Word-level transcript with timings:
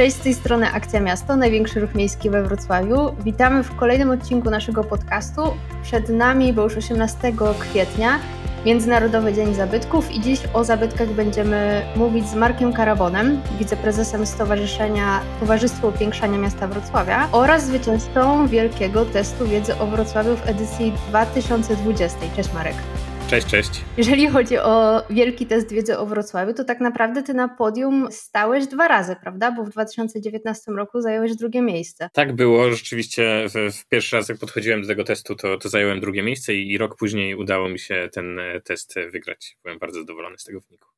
Cześć, 0.00 0.16
z 0.16 0.20
tej 0.20 0.34
strony 0.34 0.72
Akcja 0.72 1.00
Miasto, 1.00 1.36
największy 1.36 1.80
ruch 1.80 1.94
miejski 1.94 2.30
we 2.30 2.42
Wrocławiu. 2.42 2.96
Witamy 3.24 3.62
w 3.62 3.76
kolejnym 3.76 4.10
odcinku 4.10 4.50
naszego 4.50 4.84
podcastu. 4.84 5.42
Przed 5.82 6.08
nami, 6.08 6.52
bo 6.52 6.62
już 6.62 6.76
18 6.76 7.32
kwietnia, 7.58 8.18
Międzynarodowy 8.66 9.32
Dzień 9.32 9.54
Zabytków 9.54 10.10
i 10.10 10.20
dziś 10.20 10.40
o 10.54 10.64
zabytkach 10.64 11.08
będziemy 11.08 11.82
mówić 11.96 12.28
z 12.28 12.34
Markiem 12.34 12.72
Karabonem, 12.72 13.42
wiceprezesem 13.58 14.26
Stowarzyszenia 14.26 15.20
Towarzystwo 15.40 15.88
Upiększania 15.88 16.38
Miasta 16.38 16.68
Wrocławia 16.68 17.28
oraz 17.32 17.66
zwycięzcą 17.66 18.46
wielkiego 18.46 19.04
testu 19.04 19.46
wiedzy 19.46 19.78
o 19.78 19.86
Wrocławiu 19.86 20.36
w 20.36 20.48
edycji 20.48 20.92
2020. 21.08 22.18
Cześć 22.36 22.52
Marek. 22.52 22.76
Cześć, 23.30 23.46
cześć. 23.46 23.70
Jeżeli 23.96 24.28
chodzi 24.28 24.58
o 24.58 25.02
wielki 25.10 25.46
test 25.46 25.72
wiedzy 25.72 25.98
o 25.98 26.06
Wrocławiu, 26.06 26.54
to 26.54 26.64
tak 26.64 26.80
naprawdę 26.80 27.22
ty 27.22 27.34
na 27.34 27.48
podium 27.48 28.08
stałeś 28.10 28.66
dwa 28.66 28.88
razy, 28.88 29.16
prawda? 29.22 29.52
Bo 29.52 29.64
w 29.64 29.70
2019 29.70 30.72
roku 30.72 31.00
zająłeś 31.00 31.36
drugie 31.36 31.62
miejsce. 31.62 32.10
Tak 32.12 32.32
było, 32.32 32.70
rzeczywiście 32.70 33.46
w, 33.48 33.74
w 33.74 33.88
pierwszy 33.88 34.16
raz 34.16 34.28
jak 34.28 34.38
podchodziłem 34.38 34.82
do 34.82 34.88
tego 34.88 35.04
testu, 35.04 35.34
to, 35.34 35.58
to 35.58 35.68
zająłem 35.68 36.00
drugie 36.00 36.22
miejsce 36.22 36.54
i, 36.54 36.72
i 36.72 36.78
rok 36.78 36.96
później 36.96 37.34
udało 37.34 37.68
mi 37.68 37.78
się 37.78 38.08
ten 38.12 38.38
e, 38.38 38.60
test 38.60 38.94
wygrać. 39.12 39.56
Byłem 39.64 39.78
bardzo 39.78 40.00
zadowolony 40.00 40.38
z 40.38 40.44
tego 40.44 40.60
wyniku. 40.60 40.88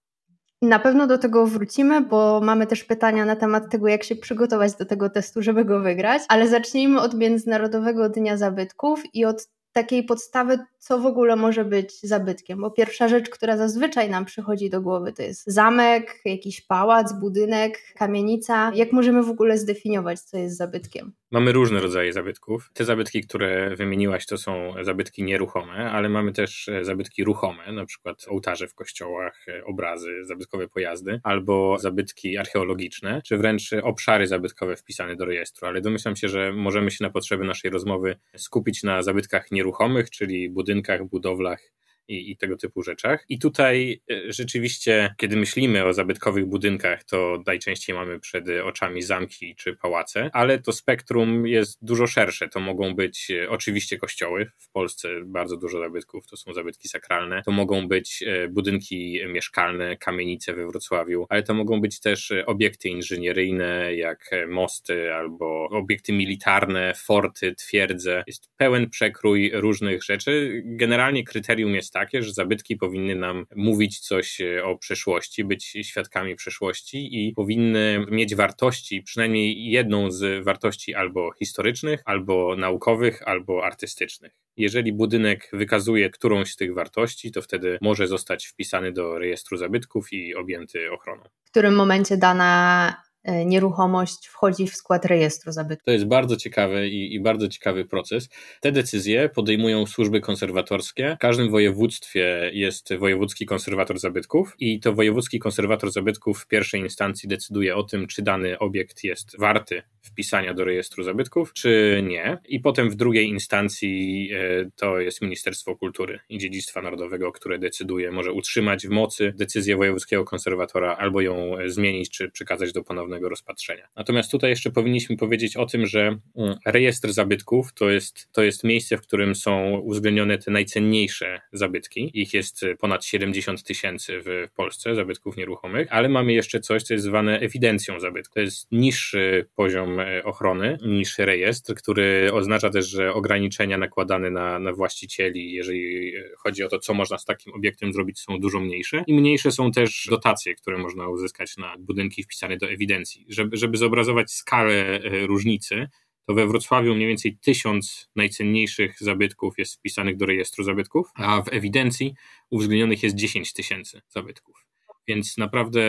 Na 0.62 0.78
pewno 0.78 1.06
do 1.06 1.18
tego 1.18 1.46
wrócimy, 1.46 2.00
bo 2.00 2.40
mamy 2.40 2.66
też 2.66 2.84
pytania 2.84 3.24
na 3.24 3.36
temat 3.36 3.70
tego, 3.70 3.88
jak 3.88 4.04
się 4.04 4.16
przygotować 4.16 4.74
do 4.74 4.84
tego 4.84 5.10
testu, 5.10 5.42
żeby 5.42 5.64
go 5.64 5.80
wygrać. 5.80 6.22
Ale 6.28 6.48
zacznijmy 6.48 7.00
od 7.00 7.14
Międzynarodowego 7.14 8.08
Dnia 8.08 8.36
Zabytków 8.36 9.02
i 9.14 9.24
od 9.24 9.48
takiej 9.72 10.04
podstawy, 10.04 10.58
co 10.82 10.98
w 10.98 11.06
ogóle 11.06 11.36
może 11.36 11.64
być 11.64 12.00
zabytkiem. 12.00 12.60
Bo 12.60 12.70
pierwsza 12.70 13.08
rzecz, 13.08 13.30
która 13.30 13.56
zazwyczaj 13.56 14.10
nam 14.10 14.24
przychodzi 14.24 14.70
do 14.70 14.80
głowy, 14.80 15.12
to 15.12 15.22
jest 15.22 15.46
zamek, 15.46 16.20
jakiś 16.24 16.60
pałac, 16.60 17.12
budynek, 17.20 17.78
kamienica. 17.94 18.72
Jak 18.74 18.92
możemy 18.92 19.22
w 19.22 19.30
ogóle 19.30 19.58
zdefiniować, 19.58 20.20
co 20.20 20.38
jest 20.38 20.56
zabytkiem? 20.56 21.12
Mamy 21.30 21.52
różne 21.52 21.80
rodzaje 21.80 22.12
zabytków. 22.12 22.70
Te 22.74 22.84
zabytki, 22.84 23.20
które 23.20 23.76
wymieniłaś, 23.76 24.26
to 24.26 24.38
są 24.38 24.74
zabytki 24.82 25.22
nieruchome, 25.24 25.90
ale 25.90 26.08
mamy 26.08 26.32
też 26.32 26.68
e, 26.68 26.84
zabytki 26.84 27.24
ruchome, 27.24 27.72
na 27.72 27.86
przykład 27.86 28.24
ołtarze 28.28 28.68
w 28.68 28.74
kościołach, 28.74 29.44
e, 29.48 29.64
obrazy, 29.64 30.24
zabytkowe 30.24 30.68
pojazdy, 30.68 31.20
albo 31.24 31.78
zabytki 31.78 32.38
archeologiczne, 32.38 33.22
czy 33.24 33.36
wręcz 33.36 33.70
obszary 33.82 34.26
zabytkowe 34.26 34.76
wpisane 34.76 35.16
do 35.16 35.24
rejestru. 35.24 35.66
Ale 35.66 35.80
domyślam 35.80 36.16
się, 36.16 36.28
że 36.28 36.52
możemy 36.52 36.90
się 36.90 37.04
na 37.04 37.10
potrzeby 37.10 37.44
naszej 37.44 37.70
rozmowy 37.70 38.16
skupić 38.36 38.82
na 38.82 39.02
zabytkach 39.02 39.50
nieruchomych, 39.50 40.10
czyli 40.10 40.50
budynkach, 40.50 40.71
budowlach 41.04 41.60
i, 42.08 42.30
i, 42.30 42.36
tego 42.36 42.56
typu 42.56 42.82
rzeczach. 42.82 43.24
I 43.28 43.38
tutaj 43.38 44.02
e, 44.10 44.32
rzeczywiście, 44.32 45.14
kiedy 45.16 45.36
myślimy 45.36 45.84
o 45.84 45.92
zabytkowych 45.92 46.46
budynkach, 46.46 47.04
to 47.04 47.42
najczęściej 47.46 47.96
mamy 47.96 48.20
przed 48.20 48.44
oczami 48.64 49.02
zamki 49.02 49.54
czy 49.56 49.76
pałace, 49.76 50.30
ale 50.32 50.58
to 50.58 50.72
spektrum 50.72 51.46
jest 51.46 51.78
dużo 51.82 52.06
szersze. 52.06 52.48
To 52.48 52.60
mogą 52.60 52.94
być 52.94 53.30
e, 53.30 53.50
oczywiście 53.50 53.98
kościoły. 53.98 54.50
W 54.58 54.70
Polsce 54.70 55.08
bardzo 55.24 55.56
dużo 55.56 55.78
zabytków 55.78 56.26
to 56.26 56.36
są 56.36 56.52
zabytki 56.54 56.88
sakralne. 56.88 57.42
To 57.42 57.52
mogą 57.52 57.88
być 57.88 58.24
e, 58.26 58.48
budynki 58.48 59.20
mieszkalne, 59.28 59.96
kamienice 59.96 60.54
we 60.54 60.66
Wrocławiu, 60.66 61.26
ale 61.28 61.42
to 61.42 61.54
mogą 61.54 61.80
być 61.80 62.00
też 62.00 62.32
obiekty 62.46 62.88
inżynieryjne, 62.88 63.94
jak 63.94 64.30
mosty 64.48 65.14
albo 65.14 65.68
obiekty 65.68 66.12
militarne, 66.12 66.94
forty, 66.96 67.54
twierdze. 67.54 68.24
Jest 68.26 68.50
pełen 68.56 68.90
przekrój 68.90 69.50
różnych 69.54 70.04
rzeczy. 70.04 70.62
Generalnie 70.64 71.24
kryterium 71.24 71.74
jest 71.74 71.91
takie, 71.92 72.22
że 72.22 72.32
zabytki 72.32 72.76
powinny 72.76 73.14
nam 73.14 73.46
mówić 73.56 73.98
coś 73.98 74.40
e, 74.40 74.64
o 74.64 74.78
przeszłości, 74.78 75.44
być 75.44 75.64
świadkami 75.64 76.36
przeszłości 76.36 77.28
i 77.28 77.32
powinny 77.32 78.06
mieć 78.10 78.34
wartości, 78.34 79.02
przynajmniej 79.02 79.70
jedną 79.70 80.10
z 80.10 80.44
wartości 80.44 80.94
albo 80.94 81.32
historycznych, 81.32 82.02
albo 82.04 82.56
naukowych, 82.56 83.28
albo 83.28 83.64
artystycznych. 83.64 84.32
Jeżeli 84.56 84.92
budynek 84.92 85.48
wykazuje 85.52 86.10
którąś 86.10 86.52
z 86.52 86.56
tych 86.56 86.74
wartości, 86.74 87.32
to 87.32 87.42
wtedy 87.42 87.78
może 87.80 88.06
zostać 88.06 88.46
wpisany 88.46 88.92
do 88.92 89.18
rejestru 89.18 89.56
zabytków 89.56 90.12
i 90.12 90.34
objęty 90.34 90.92
ochroną. 90.92 91.22
W 91.44 91.50
którym 91.50 91.74
momencie 91.74 92.16
dana 92.16 93.02
nieruchomość 93.46 94.26
wchodzi 94.26 94.66
w 94.66 94.76
skład 94.76 95.04
rejestru 95.04 95.52
zabytków. 95.52 95.84
To 95.84 95.92
jest 95.92 96.06
bardzo 96.06 96.36
ciekawy 96.36 96.88
i, 96.88 97.14
i, 97.14 97.20
bardzo 97.20 97.48
ciekawy 97.48 97.84
proces. 97.84 98.28
Te 98.60 98.72
decyzje 98.72 99.28
podejmują 99.28 99.86
służby 99.86 100.20
konserwatorskie. 100.20 101.16
W 101.16 101.22
każdym 101.22 101.50
województwie 101.50 102.50
jest 102.52 102.94
wojewódzki 102.94 103.46
konserwator 103.46 103.98
zabytków 103.98 104.54
i 104.58 104.80
to 104.80 104.92
wojewódzki 104.92 105.38
konserwator 105.38 105.92
zabytków 105.92 106.40
w 106.40 106.46
pierwszej 106.46 106.80
instancji 106.80 107.28
decyduje 107.28 107.76
o 107.76 107.82
tym, 107.82 108.06
czy 108.06 108.22
dany 108.22 108.58
obiekt 108.58 109.04
jest 109.04 109.38
warty 109.38 109.82
wpisania 110.02 110.54
do 110.54 110.64
rejestru 110.64 111.04
zabytków, 111.04 111.52
czy 111.52 112.02
nie. 112.06 112.38
I 112.48 112.60
potem 112.60 112.90
w 112.90 112.96
drugiej 112.96 113.28
instancji 113.28 114.30
e, 114.32 114.70
to 114.76 115.00
jest 115.00 115.20
Ministerstwo 115.22 115.76
Kultury 115.76 116.18
i 116.28 116.38
Dziedzictwa 116.38 116.82
Narodowego, 116.82 117.32
które 117.32 117.58
decyduje, 117.58 118.12
może 118.12 118.32
utrzymać 118.32 118.86
w 118.86 118.90
mocy 118.90 119.32
decyzję 119.36 119.76
wojewódzkiego 119.76 120.24
konserwatora 120.24 120.96
albo 120.96 121.20
ją 121.20 121.56
zmienić, 121.66 122.10
czy 122.10 122.30
przekazać 122.30 122.72
do 122.72 122.82
ponownego 122.82 123.11
rozpatrzenia. 123.20 123.88
Natomiast 123.96 124.30
tutaj 124.30 124.50
jeszcze 124.50 124.70
powinniśmy 124.70 125.16
powiedzieć 125.16 125.56
o 125.56 125.66
tym, 125.66 125.86
że 125.86 126.18
mm, 126.36 126.56
rejestr 126.66 127.12
zabytków 127.12 127.74
to 127.74 127.90
jest, 127.90 128.28
to 128.32 128.42
jest 128.42 128.64
miejsce, 128.64 128.96
w 128.96 129.02
którym 129.02 129.34
są 129.34 129.78
uwzględnione 129.78 130.38
te 130.38 130.50
najcenniejsze 130.50 131.40
zabytki. 131.52 132.10
Ich 132.14 132.34
jest 132.34 132.60
ponad 132.78 133.04
70 133.04 133.62
tysięcy 133.62 134.20
w 134.24 134.48
Polsce, 134.56 134.94
zabytków 134.94 135.36
nieruchomych, 135.36 135.88
ale 135.90 136.08
mamy 136.08 136.32
jeszcze 136.32 136.60
coś, 136.60 136.82
co 136.82 136.94
jest 136.94 137.04
zwane 137.04 137.40
ewidencją 137.40 138.00
zabytków. 138.00 138.34
To 138.34 138.40
jest 138.40 138.72
niższy 138.72 139.48
poziom 139.54 140.00
e, 140.00 140.24
ochrony 140.24 140.78
niż 140.86 141.18
rejestr, 141.18 141.74
który 141.74 142.30
oznacza 142.32 142.70
też, 142.70 142.88
że 142.88 143.12
ograniczenia 143.12 143.78
nakładane 143.78 144.30
na, 144.30 144.58
na 144.58 144.72
właścicieli, 144.72 145.52
jeżeli 145.52 146.12
chodzi 146.38 146.64
o 146.64 146.68
to, 146.68 146.78
co 146.78 146.94
można 146.94 147.18
z 147.18 147.24
takim 147.24 147.52
obiektem 147.54 147.92
zrobić, 147.92 148.20
są 148.20 148.38
dużo 148.38 148.60
mniejsze. 148.60 149.04
I 149.06 149.14
mniejsze 149.14 149.52
są 149.52 149.72
też 149.72 150.06
dotacje, 150.10 150.54
które 150.54 150.78
można 150.78 151.08
uzyskać 151.08 151.56
na 151.56 151.74
budynki 151.78 152.22
wpisane 152.22 152.56
do 152.56 152.70
ewidencji 152.70 153.01
żeby, 153.28 153.56
żeby 153.56 153.76
zobrazować 153.76 154.30
skalę 154.30 154.74
e, 154.74 155.26
różnicy, 155.26 155.88
to 156.26 156.34
we 156.34 156.46
Wrocławiu 156.46 156.94
mniej 156.94 157.08
więcej 157.08 157.38
tysiąc 157.40 158.08
najcenniejszych 158.16 158.96
zabytków 159.00 159.58
jest 159.58 159.74
wpisanych 159.74 160.16
do 160.16 160.26
rejestru 160.26 160.64
zabytków, 160.64 161.10
a 161.14 161.42
w 161.42 161.52
ewidencji 161.52 162.14
uwzględnionych 162.50 163.02
jest 163.02 163.16
10 163.16 163.52
tysięcy 163.52 164.00
zabytków. 164.08 164.66
Więc 165.08 165.38
naprawdę 165.38 165.80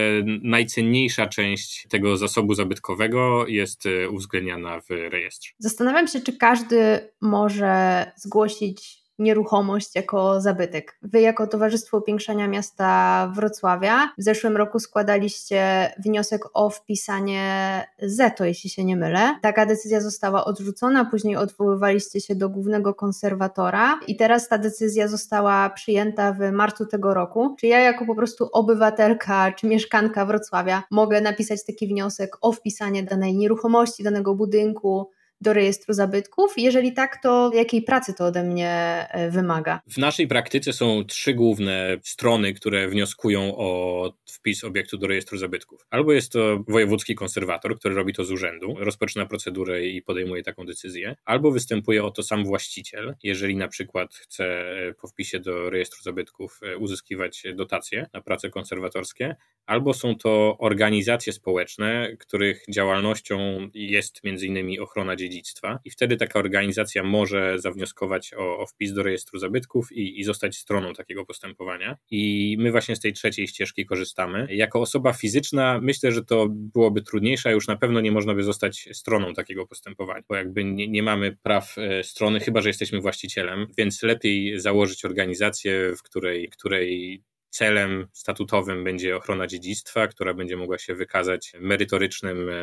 najcenniejsza 0.41 1.28
część 1.28 1.88
tego 1.90 2.18
zasobu 2.18 2.53
zabytkowego 2.53 3.47
jest 3.47 3.85
e, 3.85 4.09
uwzględniana 4.09 4.81
w 4.81 4.90
rejestrze. 4.90 5.53
Zastanawiam 5.59 6.07
się, 6.07 6.22
czy 6.22 6.38
każdy 6.38 7.09
może 7.22 8.06
zgłosić 8.16 9.03
nieruchomość 9.24 9.96
jako 9.96 10.42
zabytek. 10.42 10.98
Wy 11.02 11.22
jako 11.22 11.48
Towarzystwo 11.48 11.98
Upiększania 11.98 12.48
Miasta 12.48 13.32
Wrocławia 13.36 14.14
w 14.18 14.24
zeszłym 14.24 14.58
roku 14.58 14.80
składaliście 14.80 15.92
wniosek 16.04 16.42
o 16.54 16.70
wpisanie 16.70 17.44
ZETO, 18.02 18.46
jeśli 18.46 18.70
się 18.70 18.84
nie 18.84 18.98
mylę. 18.98 19.40
Taka 19.42 19.66
decyzja 19.66 20.02
została 20.02 20.46
odrzucona, 20.46 21.06
później 21.06 21.36
odwoływaliście 21.36 22.22
się 22.22 22.36
do 22.36 22.50
głównego 22.50 22.94
konserwatora 22.94 24.00
i 24.08 24.16
teraz 24.16 24.48
ta 24.48 24.58
decyzja 24.58 25.08
została 25.08 25.70
przyjęta 25.70 26.34
w 26.34 26.52
marcu 26.52 26.86
tego 26.86 27.14
roku. 27.14 27.56
Czy 27.60 27.68
ja 27.68 27.80
jako 27.80 28.06
po 28.06 28.16
prostu 28.16 28.50
obywatelka 28.52 29.52
czy 29.52 29.68
mieszkanka 29.68 30.26
Wrocławia 30.26 30.84
mogę 30.92 31.22
napisać 31.22 31.66
taki 31.66 31.88
wniosek 31.88 32.38
o 32.42 32.52
wpisanie 32.52 33.04
danej 33.04 33.36
nieruchomości, 33.36 34.04
danego 34.04 34.36
budynku, 34.36 35.10
do 35.44 35.54
rejestru 35.54 35.94
zabytków? 35.94 36.54
Jeżeli 36.58 36.94
tak, 36.94 37.22
to 37.24 37.52
jakiej 37.54 37.81
pracy 37.81 38.14
to 38.14 38.26
ode 38.26 38.44
mnie 38.44 38.70
e, 39.09 39.31
wymaga? 39.31 39.81
W 39.88 39.98
naszej 39.98 40.28
praktyce 40.28 40.74
są 40.74 41.04
trzy 41.04 41.34
główne 41.34 41.98
strony, 42.04 42.54
które 42.54 42.88
wnioskują 42.88 43.58
o 43.58 44.14
wpis 44.26 44.64
obiektu 44.64 44.98
do 44.98 45.08
rejestru 45.08 45.38
zabytków. 45.38 45.86
Albo 45.90 46.14
jest 46.14 46.31
to 46.31 46.63
wojewódzki 46.68 47.16
konserwator, 47.16 47.80
który 47.80 47.95
robi 47.95 48.13
to 48.13 48.25
z 48.25 48.31
urzędu, 48.31 48.75
rozpoczyna 48.80 49.25
procedurę 49.25 49.86
i 49.86 50.01
podejmuje 50.01 50.44
taką 50.44 50.66
decyzję, 50.66 51.16
albo 51.25 51.51
występuje 51.51 52.04
o 52.04 52.12
to 52.12 52.24
sam 52.24 52.45
właściciel, 52.45 53.16
jeżeli 53.24 53.56
na 53.56 53.68
przykład 53.68 54.13
chce 54.16 54.45
e, 54.45 54.94
po 54.94 55.07
wpisie 55.07 55.40
do 55.40 55.69
rejestru 55.69 56.04
zabytków 56.04 56.60
e, 56.63 56.78
uzyskiwać 56.78 57.44
dotacje 57.56 58.07
na 58.13 58.22
prace 58.22 58.50
konserwatorskie, 58.50 59.36
albo 59.66 59.94
są 59.94 60.16
to 60.16 60.57
organizacje 60.60 61.34
społeczne, 61.34 62.18
których 62.19 62.63
działalnością 62.69 63.69
jest 63.74 64.22
m.in. 64.24 64.81
ochrona 64.81 65.16
dziedzictwa 65.16 65.32
dziedzictwa 65.33 65.80
i 65.85 65.89
wtedy 65.89 66.18
taka 66.18 66.39
organizacja 66.39 67.03
może 67.03 67.59
zawnioskować 67.59 68.33
o, 68.33 68.57
o 68.59 68.65
wpis 68.65 68.94
do 68.94 69.03
rejestru 69.03 69.39
zabytków 69.39 69.91
i, 69.91 70.19
i 70.19 70.24
zostać 70.24 70.57
stroną 70.57 70.94
takiego 70.94 71.25
postępowania. 71.25 71.97
I 72.12 72.56
my 72.59 72.71
właśnie 72.71 72.95
z 72.95 73.00
tej 73.00 73.13
trzeciej 73.13 73.47
ścieżki 73.47 73.85
korzystamy. 73.85 74.47
Jako 74.50 74.81
osoba 74.81 75.13
fizyczna 75.13 75.80
myślę, 75.81 76.12
że 76.12 76.24
to 76.24 76.47
byłoby 76.50 77.01
trudniejsze, 77.01 77.50
a 77.50 77.51
już 77.51 77.68
na 77.68 77.75
pewno 77.75 78.01
nie 78.01 78.12
można 78.12 78.33
by 78.35 78.44
zostać 78.44 78.89
stroną 78.91 79.33
takiego 79.33 79.68
postępowania, 79.68 80.24
bo 80.30 80.35
jakby 80.35 80.63
nie, 80.63 80.88
nie 80.88 81.03
mamy 81.03 81.38
praw 81.44 81.75
e, 81.77 82.03
strony, 82.03 82.39
chyba 82.39 82.62
że 82.62 82.69
jesteśmy 82.69 83.01
właścicielem, 83.01 83.68
więc 83.77 84.03
lepiej 84.03 84.59
założyć 84.59 85.06
organizację, 85.06 85.94
w 85.97 86.03
której, 86.03 86.50
której 86.50 87.24
celem 87.54 88.08
statutowym 88.14 88.84
będzie 88.84 89.16
ochrona 89.16 89.48
dziedzictwa, 89.48 90.08
która 90.08 90.34
będzie 90.34 90.58
mogła 90.58 90.78
się 90.78 90.96
wykazać 90.96 91.54
merytorycznym 91.60 92.50
e, 92.50 92.54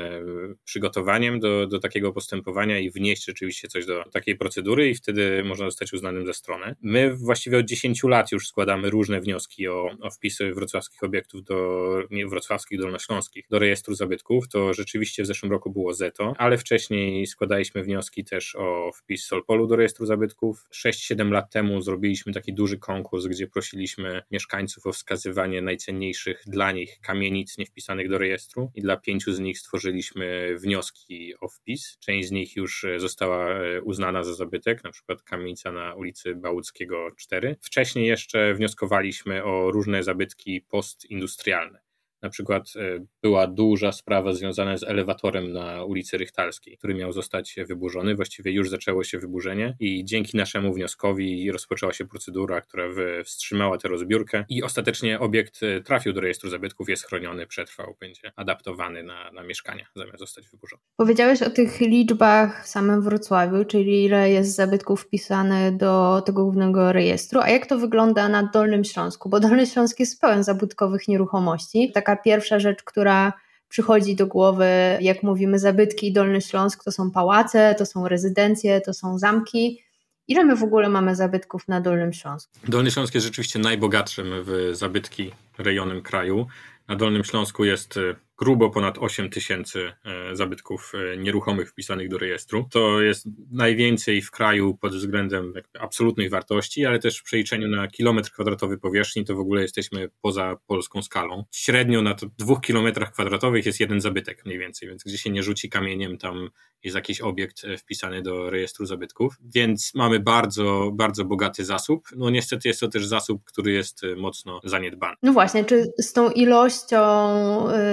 przygotowaniem 0.65 1.41
do, 1.41 1.67
do 1.67 1.79
takiego 1.79 2.13
postępowania 2.13 2.79
i 2.79 2.91
wnieść 2.91 3.25
rzeczywiście 3.25 3.69
coś 3.69 3.87
do 3.87 4.05
takiej 4.13 4.37
procedury 4.37 4.91
i 4.91 4.95
wtedy 4.95 5.45
można 5.45 5.67
zostać 5.67 5.93
uznanym 5.93 6.27
za 6.27 6.33
stronę. 6.33 6.77
My 6.83 7.17
właściwie 7.17 7.59
od 7.59 7.67
10 7.67 8.03
lat 8.05 8.33
już 8.33 8.49
składamy 8.49 8.91
różne 8.91 9.21
wnioski 9.21 9.69
o, 9.69 9.91
o 10.01 10.11
wpisy 10.11 10.55
wrocławskich 10.55 11.03
obiektów 11.03 11.45
do, 11.45 11.81
nie 12.11 12.27
wrocławskich, 12.27 12.81
dolnośląskich, 12.81 13.47
do 13.51 13.59
rejestru 13.59 13.95
zabytków. 13.95 14.49
To 14.49 14.75
rzeczywiście 14.75 15.23
w 15.23 15.27
zeszłym 15.27 15.53
roku 15.53 15.71
było 15.71 15.95
ZETO, 15.95 16.35
ale 16.39 16.59
wcześniej 16.59 17.27
składaliśmy 17.27 17.83
wnioski 17.83 18.25
też 18.25 18.57
o 18.57 18.91
wpis 18.95 19.25
Solpolu 19.25 19.67
do 19.67 19.77
rejestru 19.77 20.07
zabytków. 20.07 20.69
6-7 20.75 21.31
lat 21.31 21.53
temu 21.53 21.81
zrobiliśmy 21.81 22.33
taki 22.33 22.55
duży 22.55 22.79
konkurs, 22.79 23.27
gdzie 23.27 23.47
prosiliśmy 23.47 24.23
mieszkańców 24.31 24.80
o 24.87 24.93
wskazywanie 24.93 25.63
najcenniejszych 25.63 26.43
dla 26.47 26.73
nich 26.73 27.01
kamienic 27.01 27.59
niewpisanych 27.59 28.09
do 28.09 28.19
rejestru 28.19 28.71
i 28.75 28.83
dla 28.83 28.97
pięciu 28.97 29.33
z 29.33 29.41
nich 29.41 29.59
stworzyliśmy 29.59 30.57
wnioski 30.59 31.35
o 31.41 31.49
wpis. 31.49 31.99
Część 31.99 32.29
z 32.29 32.31
nich 32.31 32.57
już 32.57 32.87
została 32.97 33.49
e, 33.49 33.83
uznana 33.83 34.23
za 34.23 34.35
zabytek, 34.35 34.85
na 34.85 34.91
przykład 34.91 35.23
kamienica 35.23 35.73
na 35.73 35.95
ulicy 35.95 36.35
Bałuckiego 36.35 37.09
4. 37.17 37.57
Wcześniej 37.63 38.07
jeszcze 38.07 38.55
wnioskowaliśmy 38.55 39.45
o 39.45 39.71
różne 39.71 40.03
zabytki 40.03 40.61
postindustrialne. 40.61 41.90
Na 42.23 42.31
przykład 42.31 42.73
e, 42.77 43.05
była 43.23 43.47
duża 43.47 43.93
sprawa 43.93 44.33
związana 44.33 44.77
z 44.77 44.83
elewatorem 44.83 45.53
na 45.53 45.85
ulicy 45.85 46.19
Rychtalskiej, 46.19 46.79
który 46.79 46.95
miał 46.95 47.13
zostać 47.13 47.57
wyburzony. 47.69 48.15
Właściwie 48.15 48.53
już 48.53 48.71
zaczęło 48.71 49.05
się 49.05 49.19
wyburzenie 49.19 49.77
i 49.81 50.05
dzięki 50.05 50.37
naszemu 50.37 50.75
wnioskowi 50.75 51.53
rozpoczęła 51.53 51.93
się 51.93 52.05
procedura, 52.05 52.61
która 52.61 52.85
wstrzymała 53.25 53.79
tę 53.79 53.89
rozbiórkę 53.89 54.45
i 54.49 54.63
ostatecznie 54.63 55.21
obiekt 55.21 55.63
e, 55.63 55.81
trafił 55.81 56.13
do 56.13 56.21
rejestru 56.21 56.51
zabytków, 56.51 56.89
jest 56.89 57.07
chroniony, 57.07 57.47
przetrwał, 57.47 57.97
będzie 58.01 58.33
adaptowany 58.37 59.03
na, 59.03 59.31
na 59.33 59.43
mieszkania, 59.43 59.87
zamiast 59.97 60.19
zostać 60.19 60.49
wyburzony. 60.49 60.83
Powiedziałeś 60.97 61.43
o 61.43 61.51
tych 61.51 61.81
liczbach 61.81 62.65
w 62.65 62.69
samym 62.69 63.03
Wrocławiu, 63.03 63.65
czyli 63.65 64.05
ile 64.05 64.31
jest 64.31 64.55
zabytków 64.55 65.03
wpisane 65.03 65.73
do 65.73 66.23
tego 66.27 66.43
głównego 66.43 66.93
rejestru, 66.93 67.41
a 67.41 67.51
jak 67.51 67.67
to 67.67 67.79
wygląda 67.79 68.29
na 68.29 68.43
Dolnym 68.43 68.85
Śląsku, 68.85 69.29
bo 69.29 69.41
Dolny 69.41 69.67
Śląsk 69.67 70.01
jest 70.01 70.21
pełen 70.21 70.45
zabytkowych 70.45 71.09
nieruchomości. 71.09 71.93
Taka 71.95 72.10
taka 72.11 72.23
pierwsza 72.23 72.59
rzecz, 72.59 72.83
która 72.83 73.33
przychodzi 73.69 74.17
do 74.17 74.27
głowy, 74.27 74.67
jak 75.01 75.23
mówimy 75.23 75.59
zabytki 75.59 76.13
Dolny 76.13 76.41
Śląsk, 76.41 76.85
to 76.85 76.93
są 76.93 77.11
pałace, 77.11 77.75
to 77.79 77.87
są 77.87 78.09
rezydencje, 78.09 78.81
to 78.81 78.95
są 78.95 79.19
zamki. 79.19 79.83
Ile 80.29 80.45
my 80.45 80.57
w 80.57 80.63
ogóle 80.63 80.89
mamy 80.89 81.17
zabytków 81.17 81.69
na 81.69 81.81
Dolnym 81.81 82.13
Śląsku? 82.13 82.53
Dolny 82.69 82.91
Śląsk 82.91 83.15
jest 83.15 83.27
rzeczywiście 83.27 83.59
najbogatszym 83.59 84.27
w 84.45 84.71
zabytki 84.73 85.33
rejonem 85.59 86.03
kraju. 86.03 86.47
Na 86.89 86.97
Dolnym 86.97 87.25
Śląsku 87.25 87.65
jest 87.65 87.99
grubo 88.41 88.71
ponad 88.71 88.99
8 88.99 89.31
tysięcy 89.31 89.93
e, 90.05 90.37
zabytków 90.37 90.93
e, 90.95 91.17
nieruchomych 91.17 91.71
wpisanych 91.71 92.09
do 92.09 92.19
rejestru. 92.19 92.69
To 92.71 93.01
jest 93.01 93.27
najwięcej 93.51 94.23
w 94.23 94.31
kraju 94.31 94.75
pod 94.75 94.95
względem 94.95 95.53
absolutnej 95.81 96.29
wartości, 96.29 96.87
ale 96.87 96.99
też 96.99 97.19
w 97.19 97.23
przeliczeniu 97.23 97.69
na 97.69 97.89
kilometr 97.89 98.31
kwadratowy 98.31 98.79
powierzchni 98.79 99.25
to 99.25 99.35
w 99.35 99.41
ogóle 99.41 99.63
jesteśmy 99.63 100.09
poza 100.23 100.57
polską 100.67 101.03
skalą. 101.03 101.45
Średnio 101.53 102.03
na 102.03 102.15
dwóch 102.39 102.61
kilometrach 102.61 103.13
kwadratowych 103.13 103.67
jest 103.67 103.81
jeden 103.81 104.01
zabytek 104.01 104.47
mniej 104.47 104.59
więcej, 104.59 104.89
więc 104.89 105.05
gdzie 105.05 105.19
się 105.19 105.31
nie 105.31 105.43
rzuci 105.43 105.69
kamieniem, 105.69 106.19
tam 106.19 106.51
jest 106.83 106.97
jakiś 106.97 107.21
obiekt 107.21 107.65
e, 107.65 107.77
wpisany 107.77 108.23
do 108.23 108.51
rejestru 108.51 108.87
zabytków, 108.87 109.37
więc 109.55 109.95
mamy 109.95 110.21
bardzo, 110.21 110.91
bardzo 110.95 111.25
bogaty 111.25 111.65
zasób. 111.65 112.09
No 112.17 112.31
niestety 112.31 112.69
jest 112.69 112.81
to 112.81 112.89
też 112.89 113.07
zasób, 113.07 113.45
który 113.45 113.73
jest 113.73 114.03
mocno 114.17 114.61
zaniedbany. 114.65 115.17
No 115.23 115.33
właśnie, 115.33 115.65
czy 115.65 115.93
z 115.99 116.13
tą 116.13 116.31
ilością 116.31 117.01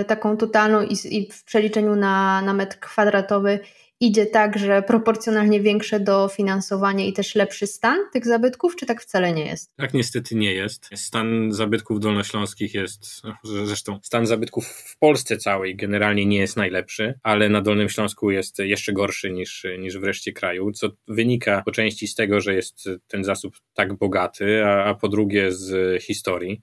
taką 0.07 0.36
totalną 0.37 0.81
i, 0.81 0.95
i 1.17 1.31
w 1.31 1.43
przeliczeniu 1.43 1.95
na, 1.95 2.41
na 2.41 2.53
metr 2.53 2.79
kwadratowy 2.79 3.59
idzie 3.99 4.25
tak, 4.25 4.57
że 4.57 4.81
proporcjonalnie 4.81 5.61
większe 5.61 5.99
dofinansowanie 5.99 7.07
i 7.07 7.13
też 7.13 7.35
lepszy 7.35 7.67
stan 7.67 7.97
tych 8.13 8.25
zabytków, 8.25 8.75
czy 8.75 8.85
tak 8.85 9.01
wcale 9.01 9.33
nie 9.33 9.45
jest? 9.45 9.75
Tak 9.75 9.93
niestety 9.93 10.35
nie 10.35 10.53
jest. 10.53 10.89
Stan 10.95 11.51
zabytków 11.51 11.99
dolnośląskich 11.99 12.73
jest, 12.73 13.21
zresztą 13.43 13.99
stan 14.03 14.25
zabytków 14.25 14.67
w 14.67 14.97
Polsce 14.97 15.37
całej 15.37 15.75
generalnie 15.75 16.25
nie 16.25 16.37
jest 16.37 16.57
najlepszy, 16.57 17.19
ale 17.23 17.49
na 17.49 17.61
Dolnym 17.61 17.89
Śląsku 17.89 18.31
jest 18.31 18.59
jeszcze 18.59 18.93
gorszy 18.93 19.31
niż, 19.31 19.65
niż 19.79 19.97
w 19.97 20.03
reszcie 20.03 20.31
kraju, 20.33 20.71
co 20.71 20.89
wynika 21.07 21.61
po 21.65 21.71
części 21.71 22.07
z 22.07 22.15
tego, 22.15 22.41
że 22.41 22.53
jest 22.53 22.89
ten 23.07 23.23
zasób 23.23 23.55
tak 23.73 23.93
bogaty, 23.93 24.65
a, 24.65 24.83
a 24.83 24.93
po 24.93 25.07
drugie 25.07 25.51
z 25.51 26.03
historii. 26.03 26.61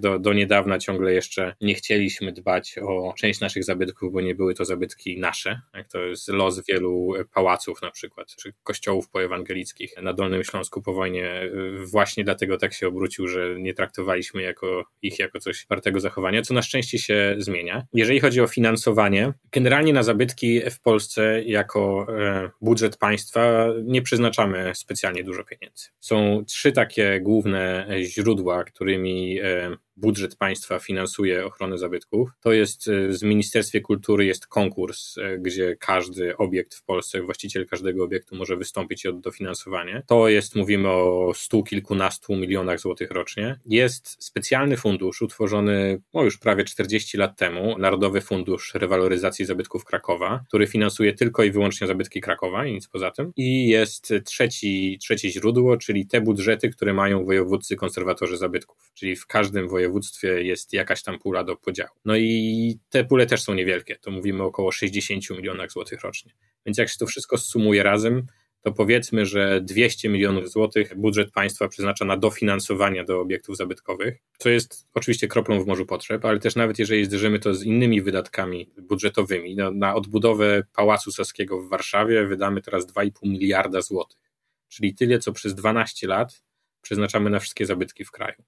Do, 0.00 0.18
do 0.18 0.32
niedawna 0.32 0.78
ciągle 0.78 1.14
jeszcze 1.14 1.54
nie 1.60 1.74
chcieliśmy 1.74 2.32
dbać 2.32 2.78
o 2.82 3.14
część 3.18 3.40
naszych 3.40 3.64
zabytków, 3.64 4.12
bo 4.12 4.20
nie 4.20 4.34
były 4.34 4.54
to 4.54 4.64
zabytki 4.64 5.20
nasze. 5.20 5.60
To 5.92 5.98
jest 5.98 6.28
los 6.28 6.66
wielu 6.68 7.12
pałaców 7.34 7.82
na 7.82 7.90
przykład, 7.90 8.28
czy 8.36 8.52
kościołów 8.62 9.10
poewangelickich 9.10 9.94
na 10.02 10.12
Dolnym 10.12 10.44
Śląsku 10.44 10.82
po 10.82 10.92
wojnie. 10.92 11.50
Właśnie 11.84 12.24
dlatego 12.24 12.58
tak 12.58 12.74
się 12.74 12.88
obrócił, 12.88 13.28
że 13.28 13.54
nie 13.58 13.74
traktowaliśmy 13.74 14.42
jako, 14.42 14.84
ich 15.02 15.18
jako 15.18 15.40
coś 15.40 15.66
wartego 15.68 16.00
zachowania, 16.00 16.42
co 16.42 16.54
na 16.54 16.62
szczęście 16.62 16.98
się 16.98 17.34
zmienia. 17.38 17.86
Jeżeli 17.92 18.20
chodzi 18.20 18.40
o 18.40 18.46
finansowanie, 18.46 19.32
generalnie 19.52 19.92
na 19.92 20.02
zabytki 20.02 20.60
w 20.70 20.80
Polsce 20.80 21.42
jako 21.42 22.06
e, 22.18 22.50
budżet 22.60 22.96
państwa 22.96 23.66
nie 23.84 24.02
przeznaczamy 24.02 24.72
specjalnie 24.74 25.24
dużo 25.24 25.44
pieniędzy. 25.44 25.88
Są 26.00 26.44
trzy 26.46 26.72
takie 26.72 27.20
główne 27.20 27.88
źródła, 28.02 28.64
którymi 28.64 29.40
e, 29.72 29.78
budżet 29.96 30.36
państwa 30.36 30.78
finansuje 30.78 31.46
ochronę 31.46 31.78
zabytków. 31.78 32.30
To 32.40 32.52
jest 32.52 32.88
e, 32.88 33.12
z 33.12 33.22
Ministerstwie 33.22 33.80
Kultury 33.80 34.24
jest 34.24 34.46
konkurs, 34.46 35.18
e, 35.18 35.38
gdzie 35.38 35.76
każdy 35.76 36.36
obiekt 36.36 36.74
w 36.74 36.82
Polsce, 36.82 37.22
właściciel 37.22 37.66
każdego 37.66 38.04
obiektu 38.04 38.36
może 38.36 38.56
wystąpić 38.56 39.06
o 39.06 39.12
dofinansowanie. 39.12 40.02
To 40.06 40.28
jest, 40.28 40.56
mówimy 40.56 40.88
o 40.88 41.32
stu 41.34 41.62
kilkunastu 41.62 42.36
milionach 42.36 42.80
złotych 42.80 43.10
rocznie. 43.10 43.58
Jest 43.66 44.24
specjalny 44.24 44.76
fundusz 44.76 45.22
utworzony 45.22 46.02
no 46.14 46.22
już 46.22 46.38
prawie 46.38 46.64
40 46.64 47.18
lat 47.18 47.38
temu, 47.38 47.78
Narodowy 47.78 48.20
Fundusz 48.20 48.74
Rewaloryzacji 48.74 49.44
Zabytków 49.44 49.84
Krakowa, 49.84 50.44
który 50.48 50.66
finansuje 50.66 51.12
tylko 51.14 51.44
i 51.44 51.50
wyłącznie 51.50 51.86
zabytki 51.86 52.20
Krakowa 52.20 52.66
i 52.66 52.72
nic 52.72 52.88
poza 52.88 53.10
tym. 53.10 53.32
I 53.36 53.68
jest 53.68 54.12
trzeci, 54.24 54.98
trzecie 55.00 55.30
źródło, 55.30 55.76
czyli 55.76 56.06
te 56.06 56.20
budżety, 56.20 56.70
które 56.70 56.94
mają 56.94 57.24
wojewódzcy 57.24 57.76
konserwatorzy 57.76 58.36
zabytków, 58.36 58.90
czyli 58.94 59.16
w 59.16 59.26
każdym 59.26 59.68
województwie 59.68 59.89
województwie 59.90 60.42
jest 60.42 60.72
jakaś 60.72 61.02
tam 61.02 61.18
pula 61.18 61.44
do 61.44 61.56
podziału. 61.56 61.90
No 62.04 62.16
i 62.16 62.78
te 62.90 63.04
pule 63.04 63.26
też 63.26 63.42
są 63.42 63.54
niewielkie, 63.54 63.96
to 63.96 64.10
mówimy 64.10 64.42
około 64.42 64.72
60 64.72 65.30
milionach 65.30 65.72
złotych 65.72 66.00
rocznie. 66.00 66.32
Więc 66.66 66.78
jak 66.78 66.88
się 66.88 66.98
to 66.98 67.06
wszystko 67.06 67.38
sumuje 67.38 67.82
razem, 67.82 68.26
to 68.62 68.72
powiedzmy, 68.72 69.26
że 69.26 69.60
200 69.60 70.08
milionów 70.08 70.50
złotych 70.50 70.96
budżet 70.96 71.32
państwa 71.32 71.68
przeznacza 71.68 72.04
na 72.04 72.16
dofinansowanie 72.16 73.04
do 73.04 73.20
obiektów 73.20 73.56
zabytkowych, 73.56 74.18
co 74.38 74.48
jest 74.48 74.86
oczywiście 74.94 75.28
kroplą 75.28 75.60
w 75.60 75.66
morzu 75.66 75.86
potrzeb, 75.86 76.24
ale 76.24 76.38
też 76.38 76.56
nawet 76.56 76.78
jeżeli 76.78 77.04
zderzymy 77.04 77.38
to 77.38 77.54
z 77.54 77.62
innymi 77.62 78.02
wydatkami 78.02 78.70
budżetowymi, 78.78 79.56
no, 79.56 79.70
na 79.70 79.94
odbudowę 79.94 80.62
Pałacu 80.74 81.12
Saskiego 81.12 81.60
w 81.60 81.68
Warszawie 81.68 82.26
wydamy 82.26 82.62
teraz 82.62 82.86
2,5 82.86 83.10
miliarda 83.22 83.80
złotych, 83.80 84.20
czyli 84.68 84.94
tyle, 84.94 85.18
co 85.18 85.32
przez 85.32 85.54
12 85.54 86.06
lat 86.06 86.42
przeznaczamy 86.82 87.30
na 87.30 87.38
wszystkie 87.38 87.66
zabytki 87.66 88.04
w 88.04 88.10
kraju 88.10 88.42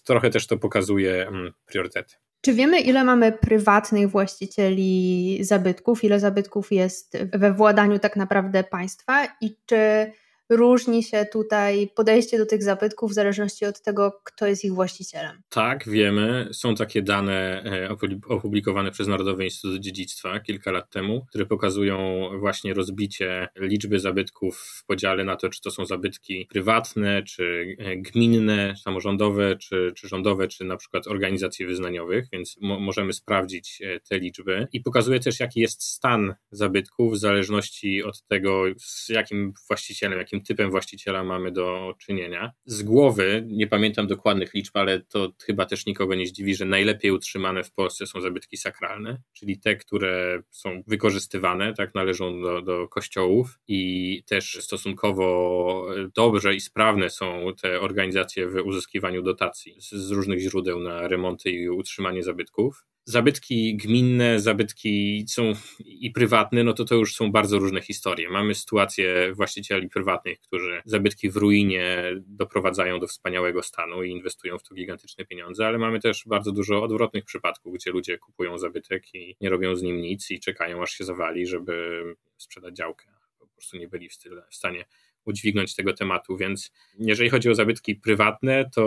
trochę 0.00 0.30
też 0.30 0.46
to 0.46 0.58
pokazuje 0.58 1.28
mm, 1.28 1.52
priorytety. 1.66 2.14
Czy 2.40 2.52
wiemy, 2.52 2.80
ile 2.80 3.04
mamy 3.04 3.32
prywatnych 3.32 4.10
właścicieli 4.10 5.38
zabytków, 5.40 6.04
ile 6.04 6.20
zabytków 6.20 6.72
jest 6.72 7.18
we 7.32 7.52
władaniu 7.52 7.98
tak 7.98 8.16
naprawdę 8.16 8.64
państwa 8.64 9.26
i 9.40 9.56
czy 9.66 10.12
różni 10.50 11.02
się 11.02 11.26
tutaj 11.32 11.88
podejście 11.94 12.38
do 12.38 12.46
tych 12.46 12.62
zabytków 12.62 13.10
w 13.10 13.14
zależności 13.14 13.64
od 13.64 13.82
tego, 13.82 14.20
kto 14.24 14.46
jest 14.46 14.64
ich 14.64 14.74
właścicielem. 14.74 15.42
Tak, 15.48 15.88
wiemy. 15.88 16.48
Są 16.52 16.74
takie 16.74 17.02
dane 17.02 17.64
e, 17.64 17.96
opublikowane 18.28 18.90
przez 18.90 19.08
Narodowy 19.08 19.44
Instytut 19.44 19.80
Dziedzictwa 19.80 20.40
kilka 20.40 20.70
lat 20.70 20.90
temu, 20.90 21.26
które 21.28 21.46
pokazują 21.46 22.28
właśnie 22.38 22.74
rozbicie 22.74 23.48
liczby 23.56 24.00
zabytków 24.00 24.58
w 24.58 24.86
podziale 24.86 25.24
na 25.24 25.36
to, 25.36 25.48
czy 25.48 25.60
to 25.60 25.70
są 25.70 25.86
zabytki 25.86 26.46
prywatne, 26.50 27.22
czy 27.22 27.76
e, 27.78 27.96
gminne, 27.96 28.74
samorządowe, 28.82 29.56
czy, 29.56 29.92
czy 29.96 30.08
rządowe, 30.08 30.48
czy 30.48 30.64
na 30.64 30.76
przykład 30.76 31.06
organizacji 31.06 31.66
wyznaniowych, 31.66 32.28
więc 32.32 32.56
mo 32.60 32.80
możemy 32.80 33.12
sprawdzić 33.12 33.82
e, 33.82 34.00
te 34.00 34.18
liczby. 34.18 34.68
I 34.72 34.80
pokazuje 34.80 35.20
też, 35.20 35.40
jaki 35.40 35.60
jest 35.60 35.82
stan 35.82 36.34
zabytków 36.50 37.12
w 37.12 37.18
zależności 37.18 38.02
od 38.02 38.22
tego, 38.22 38.64
z 38.78 39.08
jakim 39.08 39.52
właścicielem, 39.68 40.18
jakim 40.18 40.31
jakim 40.32 40.46
typem 40.46 40.70
właściciela 40.70 41.24
mamy 41.24 41.52
do 41.52 41.94
czynienia. 41.98 42.52
Z 42.64 42.82
głowy, 42.82 43.44
nie 43.46 43.66
pamiętam 43.66 44.06
dokładnych 44.06 44.54
liczb, 44.54 44.76
ale 44.76 45.00
to 45.00 45.32
chyba 45.46 45.66
też 45.66 45.86
nikogo 45.86 46.14
nie 46.14 46.26
zdziwi, 46.26 46.54
że 46.54 46.64
najlepiej 46.64 47.10
utrzymane 47.10 47.64
w 47.64 47.72
Polsce 47.72 48.06
są 48.06 48.20
zabytki 48.20 48.56
sakralne, 48.56 49.22
czyli 49.32 49.60
te, 49.60 49.76
które 49.76 50.42
są 50.50 50.82
wykorzystywane, 50.86 51.74
tak, 51.74 51.94
należą 51.94 52.42
do, 52.42 52.62
do 52.62 52.88
kościołów 52.88 53.58
i 53.68 54.22
też 54.26 54.58
stosunkowo 54.60 55.86
dobrze 56.14 56.54
i 56.54 56.60
sprawne 56.60 57.10
są 57.10 57.44
te 57.62 57.80
organizacje 57.80 58.48
w 58.48 58.54
uzyskiwaniu 58.64 59.22
dotacji 59.22 59.80
z, 59.80 59.90
z 59.90 60.10
różnych 60.10 60.40
źródeł 60.40 60.80
na 60.80 61.08
remonty 61.08 61.50
i 61.50 61.68
utrzymanie 61.68 62.22
zabytków 62.22 62.84
zabytki 63.04 63.76
gminne, 63.76 64.40
zabytki 64.40 65.24
są 65.28 65.52
i 65.80 66.10
prywatne, 66.10 66.64
no 66.64 66.72
to 66.72 66.84
to 66.84 66.94
już 66.94 67.14
są 67.14 67.32
bardzo 67.32 67.58
różne 67.58 67.80
historie. 67.80 68.30
Mamy 68.30 68.54
sytuację 68.54 69.32
właścicieli 69.34 69.88
prywatnych, 69.88 70.40
którzy 70.40 70.82
zabytki 70.84 71.30
w 71.30 71.36
ruinie 71.36 72.04
doprowadzają 72.16 73.00
do 73.00 73.06
wspaniałego 73.06 73.62
stanu 73.62 74.02
i 74.02 74.10
inwestują 74.10 74.58
w 74.58 74.62
to 74.62 74.74
gigantyczne 74.74 75.24
pieniądze, 75.24 75.66
ale 75.66 75.78
mamy 75.78 76.00
też 76.00 76.22
bardzo 76.26 76.52
dużo 76.52 76.82
odwrotnych 76.82 77.24
przypadków, 77.24 77.74
gdzie 77.74 77.90
ludzie 77.90 78.18
kupują 78.18 78.58
zabytek 78.58 79.14
i 79.14 79.36
nie 79.40 79.50
robią 79.50 79.76
z 79.76 79.82
nim 79.82 80.00
nic 80.00 80.30
i 80.30 80.40
czekają 80.40 80.82
aż 80.82 80.90
się 80.90 81.04
zawali, 81.04 81.46
żeby 81.46 82.02
sprzedać 82.38 82.76
działkę. 82.76 83.06
Po 83.38 83.46
prostu 83.46 83.76
nie 83.76 83.88
byli 83.88 84.08
w 84.50 84.54
stanie 84.54 84.84
udźwignąć 85.24 85.74
tego 85.74 85.92
tematu, 85.92 86.36
więc 86.36 86.72
jeżeli 86.98 87.30
chodzi 87.30 87.50
o 87.50 87.54
zabytki 87.54 87.94
prywatne, 87.94 88.70
to 88.74 88.82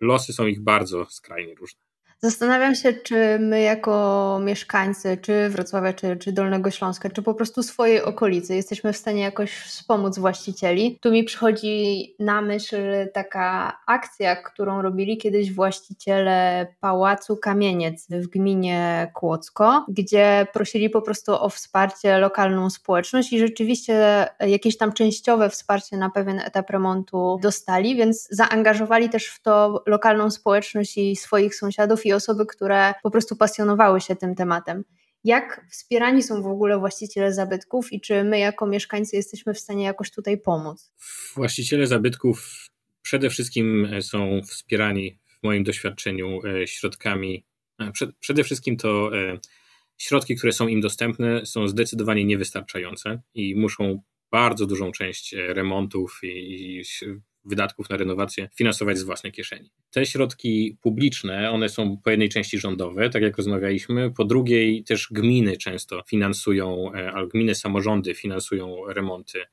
losy 0.00 0.32
są 0.32 0.46
ich 0.46 0.60
bardzo 0.60 1.06
skrajnie 1.10 1.54
różne. 1.54 1.91
Zastanawiam 2.24 2.74
się, 2.74 2.92
czy 2.92 3.38
my 3.40 3.60
jako 3.60 4.40
mieszkańcy, 4.42 5.18
czy 5.22 5.48
Wrocławia, 5.48 5.92
czy, 5.92 6.16
czy 6.16 6.32
Dolnego 6.32 6.70
Śląska, 6.70 7.10
czy 7.10 7.22
po 7.22 7.34
prostu 7.34 7.62
swojej 7.62 8.02
okolicy 8.02 8.54
jesteśmy 8.54 8.92
w 8.92 8.96
stanie 8.96 9.22
jakoś 9.22 9.54
wspomóc 9.54 10.18
właścicieli. 10.18 10.98
Tu 11.00 11.12
mi 11.12 11.24
przychodzi 11.24 12.14
na 12.18 12.42
myśl 12.42 12.76
taka 13.14 13.78
akcja, 13.86 14.36
którą 14.36 14.82
robili 14.82 15.18
kiedyś 15.18 15.52
właściciele 15.52 16.66
Pałacu 16.80 17.36
Kamieniec 17.36 18.06
w 18.10 18.26
gminie 18.26 19.10
Kłodzko, 19.14 19.86
gdzie 19.88 20.46
prosili 20.52 20.90
po 20.90 21.02
prostu 21.02 21.32
o 21.32 21.48
wsparcie 21.48 22.18
lokalną 22.18 22.70
społeczność 22.70 23.32
i 23.32 23.38
rzeczywiście 23.38 24.26
jakieś 24.40 24.76
tam 24.76 24.92
częściowe 24.92 25.50
wsparcie 25.50 25.96
na 25.96 26.10
pewien 26.10 26.40
etap 26.40 26.70
remontu 26.70 27.38
dostali, 27.42 27.96
więc 27.96 28.28
zaangażowali 28.30 29.10
też 29.10 29.26
w 29.26 29.42
to 29.42 29.82
lokalną 29.86 30.30
społeczność 30.30 30.98
i 30.98 31.16
swoich 31.16 31.54
sąsiadów 31.54 32.06
i 32.06 32.11
osoby, 32.14 32.46
które 32.46 32.94
po 33.02 33.10
prostu 33.10 33.36
pasjonowały 33.36 34.00
się 34.00 34.16
tym 34.16 34.34
tematem. 34.34 34.84
Jak 35.24 35.66
wspierani 35.70 36.22
są 36.22 36.42
w 36.42 36.46
ogóle 36.46 36.78
właściciele 36.78 37.32
zabytków 37.32 37.92
i 37.92 38.00
czy 38.00 38.24
my 38.24 38.38
jako 38.38 38.66
mieszkańcy 38.66 39.16
jesteśmy 39.16 39.54
w 39.54 39.58
stanie 39.58 39.84
jakoś 39.84 40.10
tutaj 40.10 40.38
pomóc? 40.38 40.92
Właściciele 41.34 41.86
zabytków 41.86 42.68
przede 43.02 43.30
wszystkim 43.30 43.88
są 44.00 44.40
wspierani 44.42 45.18
w 45.42 45.42
moim 45.42 45.64
doświadczeniu 45.64 46.40
e, 46.46 46.66
środkami. 46.66 47.44
E, 47.80 47.92
przede 48.20 48.44
wszystkim 48.44 48.76
to 48.76 49.18
e, 49.18 49.38
środki, 49.98 50.36
które 50.36 50.52
są 50.52 50.68
im 50.68 50.80
dostępne, 50.80 51.46
są 51.46 51.68
zdecydowanie 51.68 52.24
niewystarczające 52.24 53.20
i 53.34 53.56
muszą 53.56 54.02
bardzo 54.30 54.66
dużą 54.66 54.92
część 54.92 55.34
remontów 55.48 56.20
i 56.22 56.82
wydatków 57.44 57.90
na 57.90 57.96
renowację 57.96 58.48
finansować 58.54 58.98
z 58.98 59.02
własnej 59.02 59.32
kieszeni. 59.32 59.70
Te 59.90 60.06
środki 60.06 60.76
publiczne, 60.82 61.50
one 61.50 61.68
są 61.68 61.96
po 62.04 62.10
jednej 62.10 62.28
części 62.28 62.58
rządowe, 62.58 63.10
tak 63.10 63.22
jak 63.22 63.36
rozmawialiśmy, 63.36 64.10
po 64.10 64.24
drugiej 64.24 64.84
też 64.84 65.08
gminy 65.10 65.56
często 65.56 66.02
finansują, 66.08 66.92
e, 66.94 67.12
albo 67.12 67.28
gminy, 67.28 67.54
samorządy 67.54 68.14
finansują 68.14 68.76
remonty, 68.88 69.44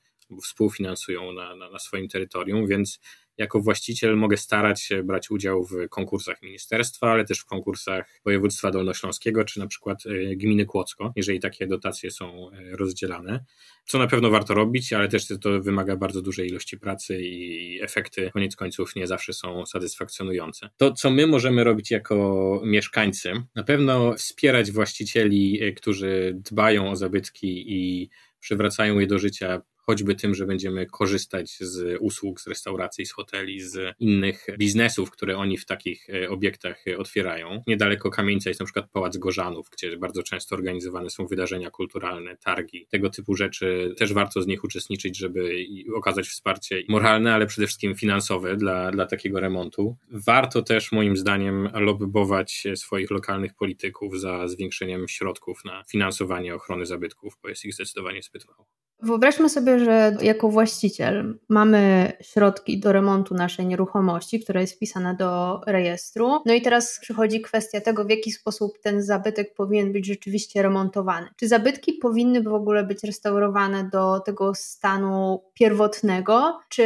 współfinansują 0.43 1.33
na, 1.33 1.55
na, 1.55 1.69
na 1.69 1.79
swoim 1.79 2.07
terytorium, 2.07 2.67
więc 2.67 2.99
jako 3.39 3.59
właściciel 3.59 4.17
mogę 4.17 4.37
starać 4.37 4.81
się 4.81 5.03
brać 5.03 5.31
udział 5.31 5.65
w 5.65 5.89
konkursach 5.89 6.41
ministerstwa, 6.41 7.11
ale 7.11 7.25
też 7.25 7.39
w 7.39 7.45
konkursach 7.45 8.19
województwa 8.25 8.71
dolnośląskiego, 8.71 9.45
czy 9.45 9.59
na 9.59 9.67
przykład 9.67 10.03
e, 10.05 10.35
gminy 10.35 10.65
Kłodzko, 10.65 11.13
jeżeli 11.15 11.39
takie 11.39 11.67
dotacje 11.67 12.11
są 12.11 12.51
e, 12.51 12.77
rozdzielane. 12.77 13.45
Co 13.85 13.97
na 13.97 14.07
pewno 14.07 14.29
warto 14.29 14.53
robić, 14.53 14.93
ale 14.93 15.07
też 15.07 15.27
to 15.41 15.61
wymaga 15.61 15.95
bardzo 15.95 16.21
dużej 16.21 16.49
ilości 16.49 16.77
pracy 16.77 17.21
i 17.21 17.81
efekty 17.81 18.29
koniec 18.33 18.55
końców 18.55 18.95
nie 18.95 19.07
zawsze 19.07 19.33
są 19.33 19.65
satysfakcjonujące. 19.65 20.69
To, 20.77 20.93
co 20.93 21.11
my 21.11 21.27
możemy 21.27 21.63
robić 21.63 21.91
jako 21.91 22.61
mieszkańcy, 22.65 23.33
na 23.55 23.63
pewno 23.63 24.13
wspierać 24.13 24.71
właścicieli, 24.71 25.63
e, 25.63 25.71
którzy 25.71 26.33
dbają 26.51 26.89
o 26.91 26.95
zabytki 26.95 27.65
i 27.67 28.09
przywracają 28.39 28.99
je 28.99 29.07
do 29.07 29.19
życia 29.19 29.61
choćby 29.89 30.15
tym, 30.15 30.35
że 30.35 30.45
będziemy 30.45 30.85
korzystać 30.85 31.57
z 31.59 31.97
usług, 31.99 32.41
z 32.41 32.47
restauracji, 32.47 33.05
z 33.05 33.11
hoteli, 33.11 33.61
z 33.61 33.95
innych 33.99 34.47
biznesów, 34.57 35.11
które 35.11 35.37
oni 35.37 35.57
w 35.57 35.65
takich 35.65 36.09
e, 36.09 36.29
obiektach 36.29 36.87
e, 36.87 36.97
otwierają. 36.97 37.63
Niedaleko 37.67 38.09
Kamieńca 38.09 38.49
jest 38.49 38.59
na 38.59 38.65
przykład 38.65 38.89
Pałac 38.91 39.17
Gorzanów, 39.17 39.69
gdzie 39.69 39.97
bardzo 39.97 40.23
często 40.23 40.55
organizowane 40.55 41.09
są 41.09 41.27
wydarzenia 41.27 41.71
kulturalne, 41.71 42.37
targi, 42.37 42.87
tego 42.89 43.09
typu 43.09 43.35
rzeczy. 43.35 43.95
Też 43.97 44.13
warto 44.13 44.41
z 44.41 44.47
nich 44.47 44.63
uczestniczyć, 44.63 45.17
żeby 45.17 45.65
okazać 45.95 46.27
wsparcie 46.27 46.83
moralne, 46.89 47.33
ale 47.33 47.45
przede 47.47 47.67
wszystkim 47.67 47.95
finansowe 47.95 48.57
dla, 48.57 48.91
dla 48.91 49.05
takiego 49.05 49.39
remontu. 49.39 49.97
Warto 50.11 50.61
też 50.61 50.91
moim 50.91 51.17
zdaniem 51.17 51.69
lobbować 51.73 52.63
swoich 52.75 53.11
lokalnych 53.11 53.53
polityków 53.53 54.19
za 54.19 54.47
zwiększeniem 54.47 55.07
środków 55.07 55.65
na 55.65 55.83
finansowanie 55.83 56.55
ochrony 56.55 56.85
zabytków, 56.85 57.37
bo 57.43 57.49
jest 57.49 57.65
ich 57.65 57.73
zdecydowanie 57.73 58.21
zbyt 58.21 58.47
mało. 58.47 58.65
Wyobraźmy 59.03 59.49
sobie, 59.49 59.79
że 59.79 60.17
jako 60.21 60.49
właściciel 60.49 61.39
mamy 61.49 62.11
środki 62.21 62.79
do 62.79 62.91
remontu 62.91 63.35
naszej 63.35 63.65
nieruchomości, 63.65 64.39
która 64.39 64.61
jest 64.61 64.75
wpisana 64.75 65.13
do 65.13 65.61
rejestru. 65.67 66.41
No 66.45 66.53
i 66.53 66.61
teraz 66.61 66.99
przychodzi 67.01 67.41
kwestia 67.41 67.81
tego, 67.81 68.05
w 68.05 68.09
jaki 68.09 68.31
sposób 68.31 68.79
ten 68.81 69.03
zabytek 69.03 69.53
powinien 69.53 69.91
być 69.91 70.05
rzeczywiście 70.05 70.61
remontowany. 70.61 71.27
Czy 71.35 71.47
zabytki 71.47 71.93
powinny 71.93 72.43
w 72.43 72.53
ogóle 72.53 72.83
być 72.83 73.03
restaurowane 73.03 73.89
do 73.91 74.19
tego 74.19 74.55
stanu 74.55 75.43
pierwotnego, 75.53 76.59
czy 76.69 76.83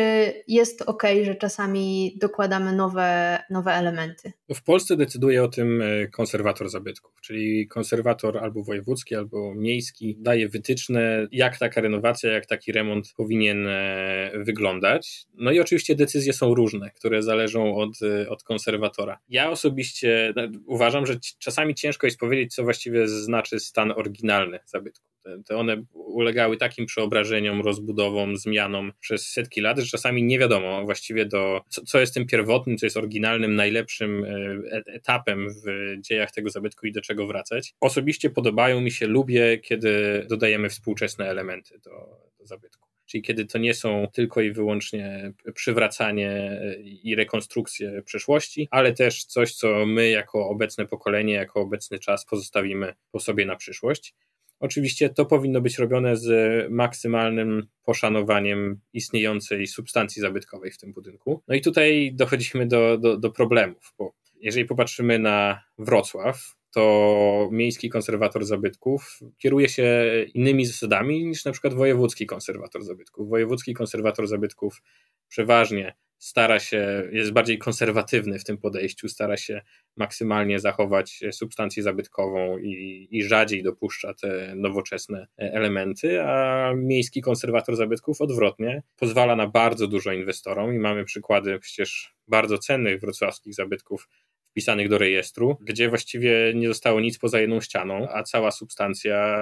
jest 0.47 0.81
ok, 0.81 1.03
że 1.23 1.35
czasami 1.35 2.17
dokładamy 2.21 2.73
nowe, 2.73 3.39
nowe 3.49 3.71
elementy? 3.71 4.31
W 4.55 4.63
Polsce 4.63 4.97
decyduje 4.97 5.43
o 5.43 5.47
tym 5.47 5.81
e, 5.81 6.07
konserwator 6.07 6.69
zabytków, 6.69 7.11
czyli 7.21 7.67
konserwator 7.67 8.37
albo 8.37 8.63
wojewódzki, 8.63 9.15
albo 9.15 9.55
miejski 9.55 10.17
daje 10.19 10.49
wytyczne, 10.49 11.27
jak 11.31 11.57
taka 11.57 11.81
renowacja 11.81 12.02
renowacja, 12.03 12.31
jak 12.31 12.45
taki 12.45 12.71
remont 12.71 13.13
powinien 13.17 13.67
e, 13.67 14.31
wyglądać. 14.35 15.25
No 15.33 15.51
i 15.51 15.59
oczywiście 15.59 15.95
decyzje 15.95 16.33
są 16.33 16.55
różne, 16.55 16.91
które 16.91 17.23
zależą 17.23 17.75
od, 17.75 18.01
e, 18.01 18.29
od 18.29 18.43
konserwatora. 18.43 19.19
Ja 19.29 19.49
osobiście 19.49 20.33
uważam, 20.65 21.05
że 21.05 21.15
czasami 21.39 21.75
ciężko 21.75 22.07
jest 22.07 22.19
powiedzieć, 22.19 22.55
co 22.55 22.63
właściwie 22.63 23.07
znaczy 23.07 23.59
stan 23.59 23.91
oryginalny 23.91 24.59
zabytku. 24.65 25.12
One 25.55 25.83
ulegały 25.93 26.57
takim 26.57 26.85
przeobrażeniom, 26.85 27.61
rozbudowom, 27.61 28.37
zmianom 28.37 28.91
przez 28.99 29.29
setki 29.29 29.61
lat, 29.61 29.79
że 29.79 29.85
czasami 29.85 30.23
nie 30.23 30.39
wiadomo 30.39 30.85
właściwie 30.85 31.25
do, 31.25 31.61
co, 31.69 31.81
co 31.81 31.99
jest 31.99 32.13
tym 32.13 32.25
pierwotnym, 32.25 32.77
co 32.77 32.85
jest 32.85 32.97
oryginalnym, 32.97 33.55
najlepszym 33.55 34.25
e, 34.25 34.93
etapem 34.93 35.47
w 35.49 35.95
dziejach 36.01 36.31
tego 36.31 36.49
zabytku 36.49 36.87
i 36.87 36.91
do 36.91 37.01
czego 37.01 37.27
wracać. 37.27 37.73
Osobiście 37.81 38.29
podobają 38.29 38.81
mi 38.81 38.91
się, 38.91 39.07
lubię, 39.07 39.57
kiedy 39.57 40.25
dodajemy 40.29 40.69
współczesne 40.69 41.29
elementy 41.29 41.79
do, 41.83 41.91
do 42.39 42.45
zabytku 42.45 42.93
czyli 43.05 43.21
kiedy 43.21 43.45
to 43.45 43.57
nie 43.57 43.73
są 43.73 44.07
tylko 44.13 44.41
i 44.41 44.51
wyłącznie 44.51 45.33
przywracanie 45.53 46.61
i 46.83 47.15
rekonstrukcje 47.15 48.01
przeszłości, 48.01 48.67
ale 48.71 48.93
też 48.93 49.25
coś, 49.25 49.55
co 49.55 49.85
my 49.85 50.09
jako 50.09 50.49
obecne 50.49 50.85
pokolenie, 50.85 51.33
jako 51.33 51.61
obecny 51.61 51.99
czas 51.99 52.25
pozostawimy 52.25 52.93
po 53.11 53.19
sobie 53.19 53.45
na 53.45 53.55
przyszłość. 53.55 54.13
Oczywiście 54.59 55.09
to 55.09 55.25
powinno 55.25 55.61
być 55.61 55.77
robione 55.77 56.17
z 56.17 56.27
maksymalnym 56.71 57.67
poszanowaniem 57.85 58.79
istniejącej 58.93 59.67
substancji 59.67 60.21
zabytkowej 60.21 60.71
w 60.71 60.77
tym 60.77 60.91
budynku. 60.91 61.41
No 61.47 61.55
i 61.55 61.61
tutaj 61.61 62.11
dochodzimy 62.13 62.67
do, 62.67 62.97
do, 62.97 63.17
do 63.17 63.29
problemów, 63.29 63.93
bo 63.97 64.13
jeżeli 64.41 64.65
popatrzymy 64.65 65.19
na 65.19 65.63
Wrocław, 65.77 66.55
to 66.73 67.49
miejski 67.51 67.89
konserwator 67.89 68.45
zabytków 68.45 69.19
kieruje 69.37 69.69
się 69.69 70.05
innymi 70.33 70.65
zasadami 70.65 71.25
niż 71.25 71.45
na 71.45 71.51
przykład 71.51 71.73
wojewódzki 71.73 72.25
konserwator 72.25 72.83
zabytków. 72.83 73.29
Wojewódzki 73.29 73.73
konserwator 73.73 74.27
zabytków 74.27 74.81
przeważnie 75.29 75.95
stara 76.23 76.59
się, 76.59 77.09
jest 77.11 77.31
bardziej 77.31 77.57
konserwatywny 77.57 78.39
w 78.39 78.43
tym 78.43 78.57
podejściu, 78.57 79.09
stara 79.09 79.37
się 79.37 79.61
maksymalnie 79.97 80.59
zachować 80.59 81.19
substancję 81.31 81.83
zabytkową 81.83 82.57
i, 82.57 83.07
i 83.11 83.23
rzadziej 83.23 83.63
dopuszcza 83.63 84.13
te 84.13 84.53
nowoczesne 84.55 85.27
elementy, 85.37 86.21
a 86.21 86.73
miejski 86.75 87.21
konserwator 87.21 87.75
zabytków 87.75 88.21
odwrotnie 88.21 88.83
pozwala 88.97 89.35
na 89.35 89.47
bardzo 89.47 89.87
dużo 89.87 90.11
inwestorom 90.11 90.73
i 90.75 90.79
mamy 90.79 91.05
przykłady 91.05 91.59
przecież 91.59 92.15
bardzo 92.27 92.57
cennych 92.57 92.99
wrocławskich 92.99 93.53
zabytków 93.53 94.09
wpisanych 94.53 94.89
do 94.89 94.97
rejestru, 94.97 95.57
gdzie 95.61 95.89
właściwie 95.89 96.53
nie 96.55 96.67
zostało 96.67 97.01
nic 97.01 97.17
poza 97.17 97.39
jedną 97.39 97.61
ścianą, 97.61 98.07
a 98.09 98.23
cała 98.23 98.51
substancja 98.51 99.37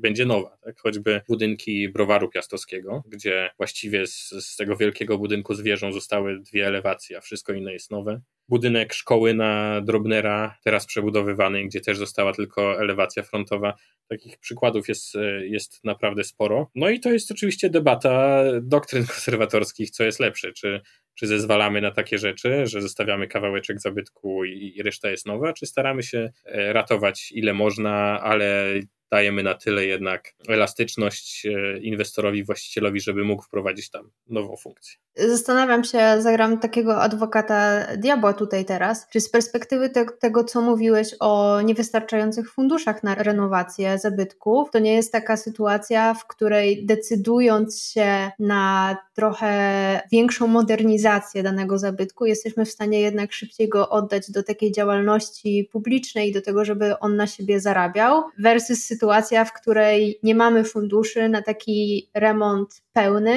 będzie 0.00 0.26
nowa. 0.26 0.56
Tak? 0.64 0.80
Choćby 0.80 1.20
budynki 1.28 1.88
browaru 1.88 2.28
piastowskiego, 2.28 3.02
gdzie 3.06 3.50
właściwie 3.56 4.06
z, 4.06 4.28
z 4.30 4.56
tego 4.56 4.76
wielkiego 4.76 5.18
budynku 5.18 5.54
z 5.54 5.60
wieżą 5.60 5.92
zostały 5.92 6.40
dwie 6.40 6.66
elewacje, 6.66 7.16
a 7.18 7.20
wszystko 7.20 7.52
inne 7.52 7.72
jest 7.72 7.90
nowe 7.90 8.20
budynek 8.48 8.94
szkoły 8.94 9.34
na 9.34 9.80
Drobnera, 9.80 10.56
teraz 10.64 10.86
przebudowywany, 10.86 11.64
gdzie 11.64 11.80
też 11.80 11.98
została 11.98 12.32
tylko 12.32 12.80
elewacja 12.80 13.22
frontowa. 13.22 13.74
Takich 14.08 14.38
przykładów 14.38 14.88
jest, 14.88 15.14
jest 15.40 15.84
naprawdę 15.84 16.24
sporo. 16.24 16.70
No 16.74 16.90
i 16.90 17.00
to 17.00 17.12
jest 17.12 17.30
oczywiście 17.30 17.70
debata 17.70 18.44
doktryn 18.62 19.06
konserwatorskich, 19.14 19.90
co 19.90 20.04
jest 20.04 20.20
lepsze, 20.20 20.52
czy, 20.52 20.80
czy 21.14 21.26
zezwalamy 21.26 21.80
na 21.80 21.90
takie 21.90 22.18
rzeczy, 22.18 22.66
że 22.66 22.82
zostawiamy 22.82 23.28
kawałeczek 23.28 23.80
zabytku 23.80 24.44
i, 24.44 24.72
i 24.76 24.82
reszta 24.82 25.10
jest 25.10 25.26
nowa, 25.26 25.52
czy 25.52 25.66
staramy 25.66 26.02
się 26.02 26.30
e, 26.44 26.72
ratować 26.72 27.32
ile 27.32 27.54
można, 27.54 28.20
ale 28.20 28.74
dajemy 29.10 29.42
na 29.42 29.54
tyle 29.54 29.86
jednak 29.86 30.34
elastyczność 30.48 31.46
e, 31.46 31.78
inwestorowi, 31.78 32.44
właścicielowi, 32.44 33.00
żeby 33.00 33.24
mógł 33.24 33.42
wprowadzić 33.42 33.90
tam 33.90 34.10
nową 34.28 34.56
funkcję. 34.56 35.04
Zastanawiam 35.16 35.84
się, 35.84 35.98
zagram 36.18 36.58
takiego 36.58 37.02
adwokata 37.02 37.86
diabła 37.96 38.32
tutaj 38.32 38.64
teraz, 38.64 39.08
czy 39.08 39.20
z 39.20 39.30
perspektywy 39.30 39.90
te, 39.90 40.06
tego, 40.06 40.44
co 40.44 40.60
mówiłeś 40.60 41.14
o 41.20 41.60
niewystarczających 41.60 42.52
funduszach 42.52 43.02
na 43.02 43.14
renowację 43.14 43.98
zabytków, 43.98 44.70
to 44.70 44.78
nie 44.78 44.94
jest 44.94 45.12
taka 45.12 45.36
sytuacja, 45.36 46.14
w 46.14 46.26
której 46.26 46.86
decydując 46.86 47.82
się 47.82 48.30
na 48.38 48.96
trochę 49.14 50.00
większą 50.12 50.46
modernizację 50.46 51.42
danego 51.42 51.78
zabytku, 51.78 52.26
jesteśmy 52.26 52.64
w 52.64 52.70
stanie 52.70 53.00
jednak 53.00 53.32
szybciej 53.32 53.68
go 53.68 53.90
oddać 53.90 54.30
do 54.30 54.42
takiej 54.42 54.72
działalności 54.72 55.68
publicznej, 55.72 56.32
do 56.32 56.42
tego, 56.42 56.64
żeby 56.64 56.98
on 56.98 57.16
na 57.16 57.26
siebie 57.26 57.60
zarabiał, 57.60 58.22
versus 58.38 58.84
sytuacja, 58.94 59.44
w 59.44 59.52
której 59.52 60.18
nie 60.22 60.34
mamy 60.34 60.64
funduszy 60.64 61.28
na 61.28 61.42
taki 61.42 62.10
remont 62.14 62.82
pełny, 62.92 63.36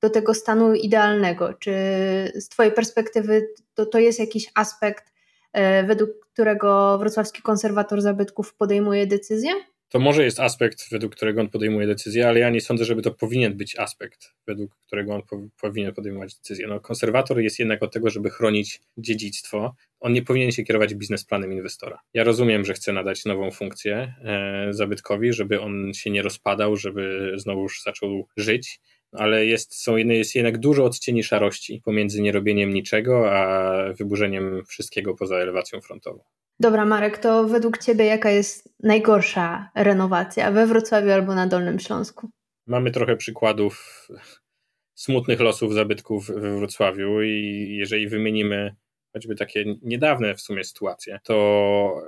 do 0.00 0.10
tego 0.10 0.34
stanu 0.34 0.74
idealnego? 0.74 1.54
Czy 1.54 1.72
z 2.34 2.48
Twojej 2.48 2.72
perspektywy 2.72 3.48
to, 3.74 3.86
to 3.86 3.98
jest 3.98 4.18
jakiś 4.18 4.50
aspekt, 4.54 5.04
e, 5.52 5.84
według 5.84 6.10
którego 6.32 6.98
wrocławski 6.98 7.42
konserwator 7.42 8.00
zabytków 8.00 8.54
podejmuje 8.54 9.06
decyzję? 9.06 9.50
To 9.88 9.98
może 9.98 10.24
jest 10.24 10.40
aspekt, 10.40 10.90
według 10.90 11.16
którego 11.16 11.40
on 11.40 11.48
podejmuje 11.48 11.86
decyzję, 11.86 12.28
ale 12.28 12.40
ja 12.40 12.50
nie 12.50 12.60
sądzę, 12.60 12.84
żeby 12.84 13.02
to 13.02 13.10
powinien 13.10 13.56
być 13.56 13.78
aspekt, 13.78 14.34
według 14.46 14.76
którego 14.86 15.14
on 15.14 15.22
po, 15.22 15.48
powinien 15.60 15.94
podejmować 15.94 16.34
decyzję. 16.34 16.66
No, 16.66 16.80
konserwator 16.80 17.40
jest 17.40 17.58
jednak 17.58 17.82
od 17.82 17.92
tego, 17.92 18.10
żeby 18.10 18.30
chronić 18.30 18.80
dziedzictwo. 18.98 19.74
On 20.00 20.12
nie 20.12 20.22
powinien 20.22 20.52
się 20.52 20.64
kierować 20.64 20.94
biznesplanem 20.94 21.52
inwestora. 21.52 22.00
Ja 22.14 22.24
rozumiem, 22.24 22.64
że 22.64 22.74
chce 22.74 22.92
nadać 22.92 23.24
nową 23.24 23.50
funkcję 23.50 24.14
e, 24.24 24.68
zabytkowi, 24.70 25.32
żeby 25.32 25.60
on 25.60 25.92
się 25.94 26.10
nie 26.10 26.22
rozpadał, 26.22 26.76
żeby 26.76 27.32
znowu 27.36 27.62
już 27.62 27.82
zaczął 27.82 28.26
żyć, 28.36 28.80
ale 29.12 29.46
jest, 29.46 29.74
są, 29.82 29.96
jest 29.96 30.34
jednak 30.34 30.58
dużo 30.58 30.84
odcieni 30.84 31.24
szarości 31.24 31.82
pomiędzy 31.84 32.20
nierobieniem 32.20 32.74
niczego, 32.74 33.32
a 33.32 33.72
wyburzeniem 33.92 34.64
wszystkiego 34.66 35.14
poza 35.14 35.36
elewacją 35.36 35.80
frontową. 35.80 36.20
Dobra, 36.60 36.84
Marek, 36.84 37.18
to 37.18 37.44
według 37.44 37.78
Ciebie 37.78 38.04
jaka 38.04 38.30
jest 38.30 38.68
najgorsza 38.82 39.70
renowacja 39.74 40.50
we 40.50 40.66
Wrocławiu 40.66 41.10
albo 41.10 41.34
na 41.34 41.46
Dolnym 41.46 41.78
Śląsku? 41.78 42.28
Mamy 42.66 42.90
trochę 42.90 43.16
przykładów 43.16 44.08
smutnych 44.94 45.40
losów 45.40 45.74
zabytków 45.74 46.26
we 46.26 46.56
Wrocławiu 46.56 47.22
i 47.22 47.66
jeżeli 47.78 48.08
wymienimy 48.08 48.76
choćby 49.12 49.34
takie 49.34 49.64
niedawne 49.82 50.34
w 50.34 50.40
sumie 50.40 50.64
sytuacje, 50.64 51.20
to 51.22 52.02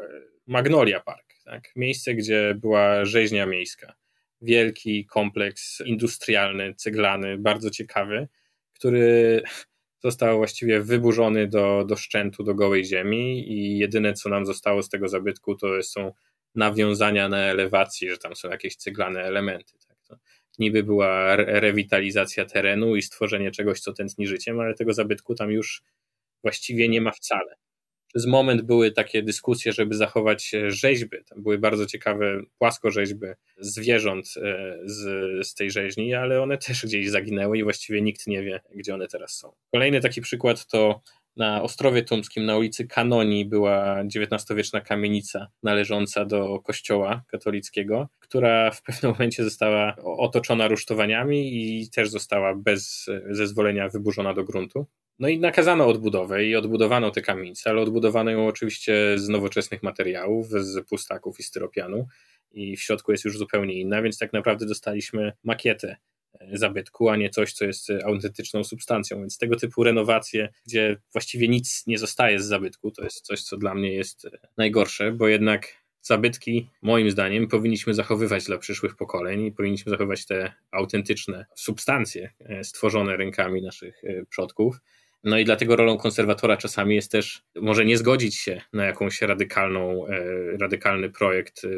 Magnolia 0.47 1.01
Park, 1.01 1.35
tak? 1.45 1.73
miejsce, 1.77 2.15
gdzie 2.15 2.55
była 2.55 3.05
rzeźnia 3.05 3.47
miejska 3.47 3.95
wielki 4.43 5.07
kompleks 5.07 5.81
industrialny, 5.81 6.75
ceglany, 6.75 7.39
bardzo 7.39 7.71
ciekawy, 7.71 8.29
który 8.75 9.43
został 10.03 10.37
właściwie 10.37 10.81
wyburzony 10.81 11.49
do, 11.49 11.85
do 11.89 11.97
szczętu, 11.97 12.43
do 12.45 12.55
gołej 12.55 12.85
ziemi 12.85 13.53
i 13.53 13.79
jedyne, 13.79 14.13
co 14.13 14.29
nam 14.29 14.47
zostało 14.47 14.83
z 14.83 14.89
tego 14.89 15.09
zabytku, 15.09 15.55
to 15.55 15.83
są 15.83 16.13
nawiązania 16.55 17.29
na 17.29 17.39
elewacji, 17.39 18.11
że 18.11 18.19
tam 18.19 18.37
są 18.37 18.51
jakieś 18.51 18.77
ceglane 18.77 19.23
elementy. 19.23 19.73
Tak? 19.89 19.97
To 20.09 20.17
niby 20.59 20.83
była 20.83 21.37
rewitalizacja 21.37 22.45
terenu 22.45 22.97
i 22.97 23.03
stworzenie 23.03 23.51
czegoś, 23.51 23.81
co 23.81 23.93
tętni 23.93 24.27
życiem, 24.27 24.61
ale 24.61 24.75
tego 24.75 24.93
zabytku 24.93 25.35
tam 25.35 25.51
już 25.51 25.83
właściwie 26.43 26.89
nie 26.89 27.01
ma 27.01 27.13
wcale. 27.13 27.57
Przez 28.15 28.27
moment 28.27 28.63
były 28.63 28.91
takie 28.91 29.23
dyskusje, 29.23 29.73
żeby 29.73 29.95
zachować 29.95 30.55
e, 30.55 30.71
rzeźby. 30.71 31.17
Tam 31.29 31.43
były 31.43 31.59
bardzo 31.59 31.87
ciekawe 31.87 32.43
płaskorzeźby 32.59 33.27
zwierząt 33.59 34.35
e, 34.37 34.79
z, 34.85 35.47
z 35.47 35.55
tej 35.55 35.71
rzeźni, 35.71 36.15
ale 36.15 36.43
one 36.43 36.59
też 36.59 36.87
gdzieś 36.87 37.11
zaginęły 37.11 37.59
i 37.59 37.63
właściwie 37.63 38.03
nikt 38.03 38.27
nie 38.27 38.43
wie, 38.43 38.61
gdzie 38.75 38.95
one 38.95 39.09
teraz 39.09 39.39
są. 39.39 39.53
Kolejny 39.73 40.01
taki 40.01 40.21
przykład 40.21 40.67
to 40.67 41.01
na 41.37 41.63
Ostrowie 41.63 42.03
Tumskim 42.03 42.45
na 42.45 42.57
ulicy 42.57 42.87
Kanoni 42.87 43.45
była 43.45 44.01
XIX-wieczna 44.01 44.81
kamienica 44.81 45.49
należąca 45.63 46.25
do 46.25 46.59
kościoła 46.59 47.23
katolickiego, 47.27 48.09
która 48.19 48.71
w 48.71 48.83
pewnym 48.83 49.13
momencie 49.13 49.45
została 49.45 49.97
otoczona 49.97 50.69
rusztowaniami 50.69 51.55
i 51.55 51.91
też 51.91 52.11
została 52.11 52.55
bez 52.55 53.07
zezwolenia 53.31 53.89
wyburzona 53.89 54.35
do 54.35 54.45
gruntu. 54.45 54.87
No 55.21 55.29
i 55.29 55.39
nakazano 55.39 55.87
odbudowę 55.87 56.45
i 56.45 56.57
odbudowano 56.57 57.11
tę 57.11 57.23
kamienicę, 57.23 57.71
ale 57.71 57.81
odbudowano 57.81 58.31
ją 58.31 58.47
oczywiście 58.47 59.19
z 59.19 59.29
nowoczesnych 59.29 59.83
materiałów, 59.83 60.49
z 60.49 60.89
pustaków 60.89 61.41
i 61.41 61.43
styropianu 61.43 62.07
i 62.53 62.77
w 62.77 62.83
środku 62.83 63.13
jest 63.13 63.25
już 63.25 63.39
zupełnie 63.39 63.75
inna, 63.75 64.03
więc 64.03 64.19
tak 64.19 64.33
naprawdę 64.33 64.67
dostaliśmy 64.67 65.33
makietę 65.45 65.97
e, 66.41 66.59
zabytku, 66.59 67.09
a 67.09 67.17
nie 67.17 67.31
coś, 67.31 67.53
co 67.53 67.65
jest 67.65 67.91
autentyczną 68.05 68.65
substancją. 68.65 69.21
Więc 69.21 69.39
tego 69.39 69.57
typu 69.57 69.85
renowacje, 69.85 70.49
gdzie 70.67 70.97
właściwie 71.13 71.49
nic 71.49 71.87
nie 71.87 71.99
zostaje 71.99 72.41
z 72.41 72.47
zabytku, 72.47 72.91
to 72.91 73.05
jest 73.05 73.27
coś, 73.27 73.43
co 73.43 73.57
dla 73.57 73.75
mnie 73.75 73.93
jest 73.93 74.25
e, 74.25 74.31
najgorsze, 74.57 75.13
bo 75.13 75.29
jednak 75.29 75.69
zabytki, 76.03 76.71
moim 76.83 77.11
zdaniem, 77.11 77.49
powinniśmy 77.49 77.95
zachowywać 77.95 78.45
dla 78.45 78.59
przyszłych 78.59 78.97
pokoleń 78.97 79.45
i 79.45 79.53
powinniśmy 79.53 79.91
zachowywać 79.91 80.27
te 80.27 80.53
autentyczne 80.71 81.47
substancje 81.55 82.31
e, 82.41 82.65
stworzone 82.65 83.17
rękami 83.17 83.63
naszych 83.63 84.03
przodków 84.29 84.81
no 85.25 85.39
i 85.39 85.45
dlatego 85.45 85.77
rolą 85.77 85.97
konserwatora 85.97 86.57
czasami 86.57 86.95
jest 86.95 87.13
też 87.13 87.43
może 87.57 87.85
nie 87.85 87.99
zgodzić 87.99 88.35
się 88.35 88.61
na 88.73 88.85
jakąś 88.85 89.23
radykalną, 89.23 90.07
e, 90.07 90.25
radykalny 90.59 91.11
projekt 91.11 91.65
e, 91.65 91.69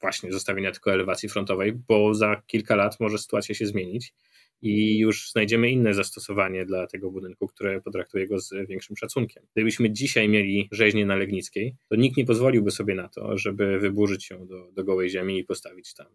właśnie 0.00 0.32
zostawienia 0.32 0.72
tylko 0.72 0.92
elewacji 0.92 1.28
frontowej, 1.28 1.72
bo 1.72 2.14
za 2.14 2.42
kilka 2.46 2.76
lat 2.76 3.00
może 3.00 3.18
sytuacja 3.18 3.54
się 3.54 3.66
zmienić 3.66 4.14
i 4.62 4.98
już 4.98 5.30
znajdziemy 5.30 5.70
inne 5.70 5.94
zastosowanie 5.94 6.64
dla 6.64 6.86
tego 6.86 7.10
budynku, 7.10 7.48
które 7.48 7.80
potraktuje 7.80 8.28
go 8.28 8.38
z 8.38 8.52
większym 8.68 8.96
szacunkiem. 8.96 9.42
Gdybyśmy 9.52 9.90
dzisiaj 9.90 10.28
mieli 10.28 10.68
rzeźnię 10.72 11.06
na 11.06 11.16
Legnickiej, 11.16 11.76
to 11.88 11.96
nikt 11.96 12.16
nie 12.16 12.24
pozwoliłby 12.24 12.70
sobie 12.70 12.94
na 12.94 13.08
to, 13.08 13.38
żeby 13.38 13.78
wyburzyć 13.78 14.30
ją 14.30 14.46
do, 14.46 14.72
do 14.72 14.84
gołej 14.84 15.10
ziemi 15.10 15.38
i 15.38 15.44
postawić 15.44 15.94
tam 15.94 16.06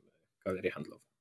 galerię 0.45 0.71
handlową. 0.71 1.14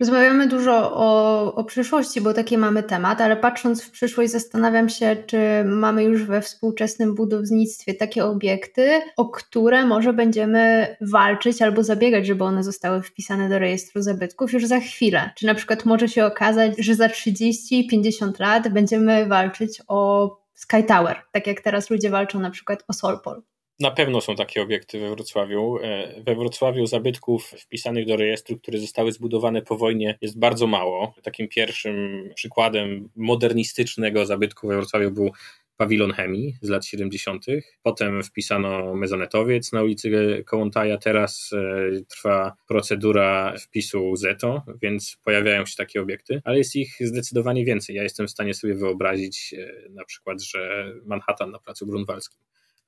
Rozmawiamy 0.00 0.48
dużo 0.48 0.92
o, 0.94 1.54
o 1.54 1.64
przyszłości, 1.64 2.20
bo 2.20 2.34
taki 2.34 2.58
mamy 2.58 2.82
temat, 2.82 3.20
ale 3.20 3.36
patrząc 3.36 3.82
w 3.82 3.90
przyszłość, 3.90 4.32
zastanawiam 4.32 4.88
się, 4.88 5.16
czy 5.26 5.38
mamy 5.64 6.04
już 6.04 6.24
we 6.24 6.40
współczesnym 6.40 7.14
budownictwie 7.14 7.94
takie 7.94 8.24
obiekty, 8.24 9.00
o 9.16 9.28
które 9.28 9.86
może 9.86 10.12
będziemy 10.12 10.96
walczyć 11.00 11.62
albo 11.62 11.82
zabiegać, 11.82 12.26
żeby 12.26 12.44
one 12.44 12.64
zostały 12.64 13.02
wpisane 13.02 13.48
do 13.48 13.58
rejestru 13.58 14.02
zabytków 14.02 14.52
już 14.52 14.66
za 14.66 14.80
chwilę. 14.80 15.30
Czy 15.36 15.46
na 15.46 15.54
przykład 15.54 15.84
może 15.84 16.08
się 16.08 16.24
okazać, 16.24 16.72
że 16.78 16.94
za 16.94 17.06
30-50 17.06 18.40
lat 18.40 18.68
będziemy 18.68 19.26
walczyć 19.26 19.82
o 19.88 20.30
Sky 20.54 20.84
Tower, 20.84 21.22
tak 21.32 21.46
jak 21.46 21.60
teraz 21.60 21.90
ludzie 21.90 22.10
walczą 22.10 22.40
na 22.40 22.50
przykład 22.50 22.84
o 22.88 22.92
Solpol. 22.92 23.42
Na 23.80 23.90
pewno 23.90 24.20
są 24.20 24.36
takie 24.36 24.62
obiekty 24.62 25.00
we 25.00 25.10
Wrocławiu. 25.10 25.78
E, 25.82 26.22
we 26.22 26.34
Wrocławiu 26.34 26.86
zabytków 26.86 27.46
wpisanych 27.46 28.06
do 28.06 28.16
rejestru, 28.16 28.58
które 28.58 28.78
zostały 28.78 29.12
zbudowane 29.12 29.62
po 29.62 29.76
wojnie, 29.76 30.18
jest 30.20 30.38
bardzo 30.38 30.66
mało. 30.66 31.14
Takim 31.22 31.48
pierwszym 31.48 32.28
przykładem 32.34 33.08
modernistycznego 33.16 34.26
zabytku 34.26 34.68
we 34.68 34.76
Wrocławiu 34.76 35.10
był 35.10 35.30
pawilon 35.76 36.12
chemii 36.12 36.56
z 36.62 36.68
lat 36.68 36.86
70. 36.86 37.46
Potem 37.82 38.22
wpisano 38.22 38.94
mezonetowiec 38.94 39.72
na 39.72 39.82
ulicy 39.82 40.42
Kołątaja. 40.46 40.98
Teraz 40.98 41.50
e, 41.52 41.90
trwa 42.08 42.56
procedura 42.68 43.54
wpisu 43.60 44.16
ZETO, 44.16 44.62
więc 44.82 45.18
pojawiają 45.24 45.66
się 45.66 45.76
takie 45.76 46.02
obiekty, 46.02 46.42
ale 46.44 46.58
jest 46.58 46.76
ich 46.76 46.96
zdecydowanie 47.00 47.64
więcej. 47.64 47.96
Ja 47.96 48.02
jestem 48.02 48.26
w 48.26 48.30
stanie 48.30 48.54
sobie 48.54 48.74
wyobrazić 48.74 49.54
e, 49.58 49.90
na 49.90 50.04
przykład, 50.04 50.42
że 50.42 50.92
Manhattan 51.04 51.50
na 51.50 51.58
placu 51.58 51.86
Grunwaldzkim 51.86 52.38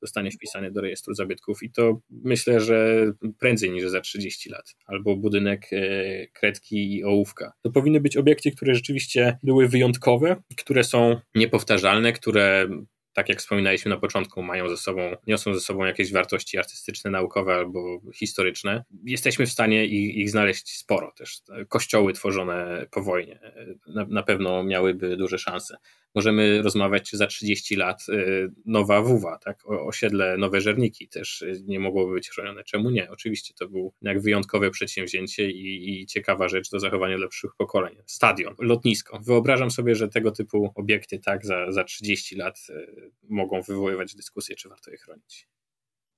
zostanie 0.03 0.31
wpisany 0.31 0.71
do 0.71 0.81
rejestru 0.81 1.15
zabytków 1.15 1.63
i 1.63 1.71
to 1.71 2.01
myślę, 2.11 2.61
że 2.61 3.07
prędzej 3.39 3.71
niż 3.71 3.85
za 3.85 4.01
30 4.01 4.51
lat. 4.51 4.75
Albo 4.87 5.17
budynek 5.17 5.73
e, 5.73 6.27
Kredki 6.27 6.97
i 6.97 7.05
Ołówka. 7.05 7.53
To 7.63 7.71
powinny 7.71 8.01
być 8.01 8.17
obiekty, 8.17 8.51
które 8.51 8.75
rzeczywiście 8.75 9.39
były 9.43 9.69
wyjątkowe, 9.69 10.37
które 10.57 10.85
są 10.85 11.21
niepowtarzalne, 11.35 12.13
które 12.13 12.69
tak 13.13 13.29
jak 13.29 13.39
wspominaliśmy 13.39 13.89
na 13.89 13.97
początku, 13.97 14.43
mają 14.43 14.69
ze 14.69 14.77
sobą, 14.77 15.17
niosą 15.27 15.55
ze 15.55 15.61
sobą 15.61 15.85
jakieś 15.85 16.13
wartości 16.13 16.59
artystyczne, 16.59 17.11
naukowe 17.11 17.55
albo 17.55 18.01
historyczne. 18.15 18.85
Jesteśmy 19.05 19.47
w 19.47 19.53
stanie 19.53 19.85
ich, 19.85 20.17
ich 20.17 20.31
znaleźć 20.31 20.77
sporo 20.77 21.13
też. 21.17 21.39
Kościoły 21.69 22.13
tworzone 22.13 22.87
po 22.91 23.03
wojnie 23.03 23.41
na, 23.87 24.05
na 24.05 24.23
pewno 24.23 24.65
miałyby 24.65 25.17
duże 25.17 25.39
szanse 25.39 25.77
możemy 26.15 26.63
rozmawiać, 26.63 27.11
za 27.13 27.27
30 27.27 27.77
lat 27.77 28.07
y, 28.09 28.53
nowa 28.67 29.03
WUWA, 29.03 29.39
tak? 29.39 29.63
osiedle 29.67 30.37
Nowe 30.39 30.61
Żerniki 30.61 31.09
też 31.09 31.43
y, 31.43 31.63
nie 31.67 31.81
mogłoby 31.81 32.15
być 32.15 32.31
chronione. 32.31 32.65
Czemu 32.65 32.91
nie? 32.91 33.11
Oczywiście 33.11 33.55
to 33.55 33.69
był 33.69 33.93
jak 34.03 34.21
wyjątkowe 34.21 34.71
przedsięwzięcie 34.71 35.51
i, 35.51 36.01
i 36.01 36.07
ciekawa 36.07 36.49
rzecz 36.49 36.71
do 36.71 36.79
zachowania 36.79 37.19
dla 37.19 37.29
przyszłych 37.29 37.55
pokoleń. 37.57 37.97
Stadion, 38.07 38.55
lotnisko. 38.59 39.21
Wyobrażam 39.21 39.71
sobie, 39.71 39.95
że 39.95 40.09
tego 40.09 40.31
typu 40.31 40.73
obiekty 40.75 41.19
tak 41.19 41.47
za, 41.47 41.73
za 41.73 41.85
30 41.85 42.37
lat 42.37 42.67
y, 42.71 43.11
mogą 43.29 43.63
wywoływać 43.63 44.15
dyskusję, 44.17 44.57
czy 44.57 44.69
warto 44.69 44.91
je 44.91 44.97
chronić. 44.97 45.49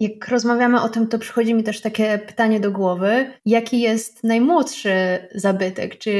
Jak 0.03 0.29
rozmawiamy 0.29 0.83
o 0.83 0.88
tym, 0.88 1.07
to 1.07 1.19
przychodzi 1.19 1.55
mi 1.55 1.62
też 1.62 1.81
takie 1.81 2.19
pytanie 2.27 2.61
do 2.61 2.71
głowy: 2.71 3.33
jaki 3.47 3.81
jest 3.81 4.25
najmłodszy 4.25 4.93
zabytek? 5.35 5.99
Czy, 5.99 6.12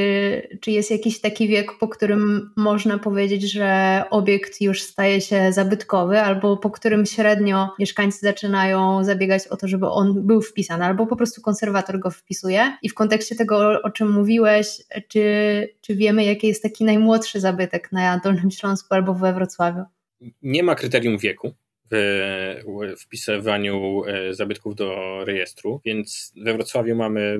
czy 0.61 0.71
jest 0.71 0.91
jakiś 0.91 1.21
taki 1.21 1.47
wiek, 1.47 1.71
po 1.79 1.87
którym 1.87 2.51
można 2.55 2.97
powiedzieć, 2.97 3.51
że 3.51 4.03
obiekt 4.09 4.61
już 4.61 4.81
staje 4.81 5.21
się 5.21 5.53
zabytkowy, 5.53 6.19
albo 6.19 6.57
po 6.57 6.69
którym 6.69 7.05
średnio 7.05 7.69
mieszkańcy 7.79 8.19
zaczynają 8.19 9.03
zabiegać 9.03 9.47
o 9.47 9.57
to, 9.57 9.67
żeby 9.67 9.87
on 9.87 10.27
był 10.27 10.41
wpisany, 10.41 10.85
albo 10.85 11.07
po 11.07 11.15
prostu 11.15 11.41
konserwator 11.41 11.99
go 11.99 12.11
wpisuje? 12.11 12.77
I 12.81 12.89
w 12.89 12.93
kontekście 12.93 13.35
tego, 13.35 13.81
o 13.81 13.89
czym 13.89 14.11
mówiłeś, 14.11 14.67
czy, 15.07 15.23
czy 15.81 15.95
wiemy, 15.95 16.25
jaki 16.25 16.47
jest 16.47 16.63
taki 16.63 16.83
najmłodszy 16.83 17.39
zabytek 17.39 17.91
na 17.91 18.21
Dolnym 18.23 18.51
Śląsku 18.51 18.93
albo 18.95 19.13
we 19.13 19.33
Wrocławiu? 19.33 19.83
Nie 20.41 20.63
ma 20.63 20.75
kryterium 20.75 21.17
wieku 21.17 21.53
wpisywaniu 22.97 24.03
e, 24.05 24.33
zabytków 24.33 24.75
do 24.75 25.19
rejestru, 25.25 25.81
więc 25.85 26.33
we 26.35 26.53
Wrocławiu 26.53 26.95
mamy 26.95 27.39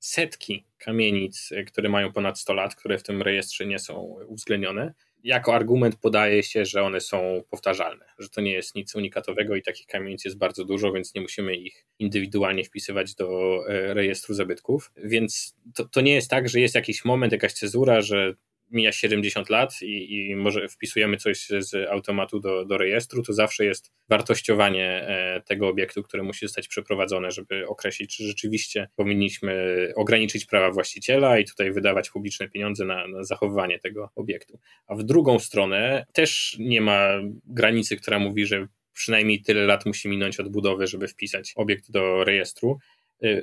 setki 0.00 0.64
kamienic, 0.78 1.52
e, 1.52 1.64
które 1.64 1.88
mają 1.88 2.12
ponad 2.12 2.38
100 2.38 2.54
lat, 2.54 2.74
które 2.74 2.98
w 2.98 3.02
tym 3.02 3.22
rejestrze 3.22 3.66
nie 3.66 3.78
są 3.78 3.94
uwzględnione. 4.26 4.94
Jako 5.24 5.54
argument 5.54 5.96
podaje 5.96 6.42
się, 6.42 6.64
że 6.64 6.82
one 6.82 7.00
są 7.00 7.42
powtarzalne, 7.50 8.04
że 8.18 8.28
to 8.28 8.40
nie 8.40 8.52
jest 8.52 8.74
nic 8.74 8.94
unikatowego 8.94 9.56
i 9.56 9.62
takich 9.62 9.86
kamienic 9.86 10.24
jest 10.24 10.38
bardzo 10.38 10.64
dużo, 10.64 10.92
więc 10.92 11.14
nie 11.14 11.20
musimy 11.20 11.54
ich 11.54 11.84
indywidualnie 11.98 12.64
wpisywać 12.64 13.14
do 13.14 13.58
e, 13.68 13.94
rejestru 13.94 14.34
zabytków. 14.34 14.92
Więc 14.96 15.54
to, 15.74 15.84
to 15.84 16.00
nie 16.00 16.14
jest 16.14 16.30
tak, 16.30 16.48
że 16.48 16.60
jest 16.60 16.74
jakiś 16.74 17.04
moment, 17.04 17.32
jakaś 17.32 17.52
cezura, 17.52 18.00
że 18.00 18.34
mija 18.70 18.92
70 18.92 19.50
lat 19.50 19.82
i, 19.82 20.16
i 20.30 20.36
może 20.36 20.68
wpisujemy 20.68 21.16
coś 21.16 21.48
z 21.48 21.90
automatu 21.90 22.40
do, 22.40 22.64
do 22.64 22.78
rejestru, 22.78 23.22
to 23.22 23.32
zawsze 23.32 23.64
jest 23.64 23.92
wartościowanie 24.08 24.86
e, 24.86 25.42
tego 25.46 25.68
obiektu, 25.68 26.02
które 26.02 26.22
musi 26.22 26.46
zostać 26.46 26.68
przeprowadzone, 26.68 27.30
żeby 27.30 27.66
określić, 27.68 28.16
czy 28.16 28.24
rzeczywiście 28.24 28.88
powinniśmy 28.96 29.76
ograniczyć 29.96 30.46
prawa 30.46 30.70
właściciela 30.70 31.38
i 31.38 31.44
tutaj 31.44 31.72
wydawać 31.72 32.10
publiczne 32.10 32.48
pieniądze 32.48 32.84
na, 32.84 33.08
na 33.08 33.24
zachowanie 33.24 33.78
tego 33.78 34.10
obiektu. 34.16 34.58
A 34.86 34.94
w 34.94 35.02
drugą 35.02 35.38
stronę 35.38 36.06
też 36.12 36.56
nie 36.58 36.80
ma 36.80 37.08
granicy, 37.46 37.96
która 37.96 38.18
mówi, 38.18 38.46
że 38.46 38.66
przynajmniej 38.92 39.42
tyle 39.42 39.64
lat 39.64 39.86
musi 39.86 40.08
minąć 40.08 40.40
od 40.40 40.48
budowy, 40.48 40.86
żeby 40.86 41.08
wpisać 41.08 41.52
obiekt 41.56 41.90
do 41.90 42.24
rejestru. 42.24 42.78
E, 43.22 43.42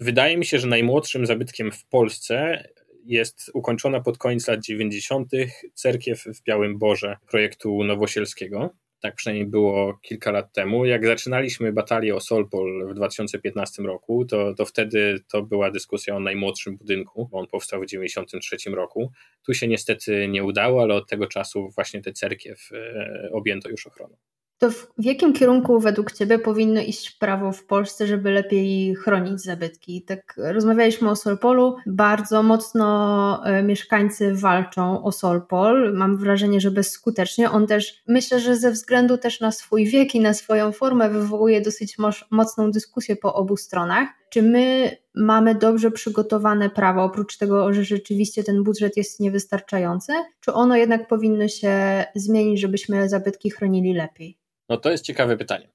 wydaje 0.00 0.36
mi 0.36 0.46
się, 0.46 0.58
że 0.58 0.66
najmłodszym 0.66 1.26
zabytkiem 1.26 1.72
w 1.72 1.84
Polsce 1.84 2.64
jest 3.04 3.50
ukończona 3.54 4.00
pod 4.00 4.18
koniec 4.18 4.48
lat 4.48 4.60
90. 4.60 5.30
cerkiew 5.74 6.24
w 6.24 6.42
Białym 6.42 6.78
Borze 6.78 7.16
projektu 7.28 7.84
Nowosielskiego. 7.84 8.70
Tak 9.00 9.14
przynajmniej 9.14 9.46
było 9.46 9.98
kilka 10.02 10.30
lat 10.30 10.52
temu. 10.52 10.84
Jak 10.84 11.06
zaczynaliśmy 11.06 11.72
batalię 11.72 12.14
o 12.14 12.20
Solpol 12.20 12.88
w 12.88 12.94
2015 12.94 13.82
roku, 13.82 14.24
to, 14.24 14.54
to 14.54 14.66
wtedy 14.66 15.20
to 15.28 15.42
była 15.42 15.70
dyskusja 15.70 16.16
o 16.16 16.20
najmłodszym 16.20 16.76
budynku, 16.76 17.28
bo 17.32 17.38
on 17.38 17.46
powstał 17.46 17.80
w 17.80 17.86
1993 17.86 18.70
roku. 18.70 19.12
Tu 19.46 19.54
się 19.54 19.68
niestety 19.68 20.28
nie 20.28 20.44
udało, 20.44 20.82
ale 20.82 20.94
od 20.94 21.08
tego 21.08 21.26
czasu 21.26 21.70
właśnie 21.74 22.02
tę 22.02 22.12
cerkiew 22.12 22.70
e, 22.72 23.28
objęto 23.32 23.68
już 23.68 23.86
ochroną. 23.86 24.16
To 24.64 24.70
w, 24.70 24.86
w 24.98 25.04
jakim 25.04 25.32
kierunku 25.32 25.80
według 25.80 26.12
Ciebie 26.12 26.38
powinno 26.38 26.80
iść 26.80 27.10
prawo 27.10 27.52
w 27.52 27.64
Polsce, 27.64 28.06
żeby 28.06 28.30
lepiej 28.30 28.94
chronić 28.94 29.40
zabytki? 29.40 30.02
Tak 30.02 30.34
rozmawialiśmy 30.36 31.10
o 31.10 31.16
Solpolu, 31.16 31.76
bardzo 31.86 32.42
mocno 32.42 33.40
e, 33.44 33.62
mieszkańcy 33.62 34.34
walczą 34.34 35.04
o 35.04 35.12
Solpol. 35.12 35.94
Mam 35.94 36.16
wrażenie, 36.16 36.60
że 36.60 36.70
bezskutecznie. 36.70 37.50
On 37.50 37.66
też, 37.66 38.02
myślę, 38.08 38.40
że 38.40 38.56
ze 38.56 38.70
względu 38.70 39.18
też 39.18 39.40
na 39.40 39.52
swój 39.52 39.86
wiek 39.86 40.14
i 40.14 40.20
na 40.20 40.34
swoją 40.34 40.72
formę 40.72 41.10
wywołuje 41.10 41.60
dosyć 41.60 41.96
mocną 42.30 42.70
dyskusję 42.70 43.16
po 43.16 43.34
obu 43.34 43.56
stronach. 43.56 44.08
Czy 44.30 44.42
my 44.42 44.96
mamy 45.14 45.54
dobrze 45.54 45.90
przygotowane 45.90 46.70
prawo, 46.70 47.02
oprócz 47.02 47.36
tego, 47.36 47.72
że 47.72 47.84
rzeczywiście 47.84 48.44
ten 48.44 48.62
budżet 48.62 48.96
jest 48.96 49.20
niewystarczający, 49.20 50.12
czy 50.40 50.52
ono 50.52 50.76
jednak 50.76 51.08
powinno 51.08 51.48
się 51.48 52.04
zmienić, 52.14 52.60
żebyśmy 52.60 53.08
zabytki 53.08 53.50
chronili 53.50 53.94
lepiej? 53.94 54.44
No 54.68 54.76
to 54.76 54.90
jest 54.90 55.04
ciekawe 55.04 55.36
pytanie. 55.36 55.68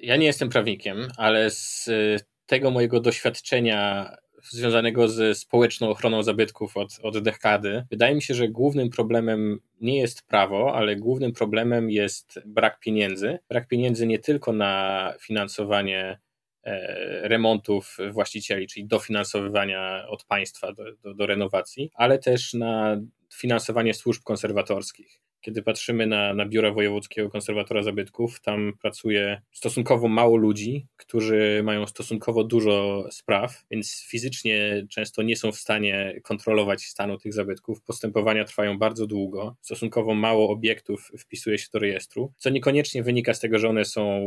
Ja 0.00 0.16
nie 0.16 0.26
jestem 0.26 0.48
prawnikiem, 0.48 1.08
ale 1.16 1.50
z 1.50 1.88
y, 1.88 2.16
tego 2.46 2.70
mojego 2.70 3.00
doświadczenia 3.00 4.10
związanego 4.50 5.08
ze 5.08 5.34
społeczną 5.34 5.88
ochroną 5.88 6.22
zabytków 6.22 6.76
od, 6.76 6.98
od 7.02 7.18
dekady, 7.18 7.84
wydaje 7.90 8.14
mi 8.14 8.22
się, 8.22 8.34
że 8.34 8.48
głównym 8.48 8.90
problemem 8.90 9.58
nie 9.80 10.00
jest 10.00 10.26
prawo, 10.26 10.74
ale 10.74 10.96
głównym 10.96 11.32
problemem 11.32 11.90
jest 11.90 12.40
brak 12.46 12.80
pieniędzy. 12.80 13.38
Brak 13.48 13.68
pieniędzy 13.68 14.06
nie 14.06 14.18
tylko 14.18 14.52
na 14.52 15.14
finansowanie 15.20 16.18
e, 16.64 17.28
remontów 17.28 17.96
właścicieli, 18.12 18.66
czyli 18.66 18.86
dofinansowywania 18.86 20.06
od 20.08 20.24
państwa 20.24 20.72
do, 20.72 20.84
do, 21.02 21.14
do 21.14 21.26
renowacji, 21.26 21.90
ale 21.94 22.18
też 22.18 22.54
na 22.54 22.96
finansowanie 23.34 23.94
służb 23.94 24.22
konserwatorskich. 24.22 25.25
Kiedy 25.46 25.62
patrzymy 25.62 26.06
na, 26.06 26.34
na 26.34 26.46
biura 26.46 26.72
Wojewódzkiego 26.72 27.30
Konserwatora 27.30 27.82
Zabytków, 27.82 28.40
tam 28.40 28.72
pracuje 28.82 29.42
stosunkowo 29.52 30.08
mało 30.08 30.36
ludzi, 30.36 30.86
którzy 30.96 31.60
mają 31.64 31.86
stosunkowo 31.86 32.44
dużo 32.44 33.06
spraw, 33.10 33.64
więc 33.70 34.06
fizycznie 34.08 34.86
często 34.90 35.22
nie 35.22 35.36
są 35.36 35.52
w 35.52 35.56
stanie 35.56 36.20
kontrolować 36.22 36.82
stanu 36.82 37.18
tych 37.18 37.32
zabytków. 37.32 37.82
Postępowania 37.82 38.44
trwają 38.44 38.78
bardzo 38.78 39.06
długo, 39.06 39.56
stosunkowo 39.60 40.14
mało 40.14 40.50
obiektów 40.50 41.10
wpisuje 41.18 41.58
się 41.58 41.68
do 41.72 41.78
rejestru, 41.78 42.32
co 42.36 42.50
niekoniecznie 42.50 43.02
wynika 43.02 43.34
z 43.34 43.40
tego, 43.40 43.58
że 43.58 43.68
one 43.68 43.84
są 43.84 44.20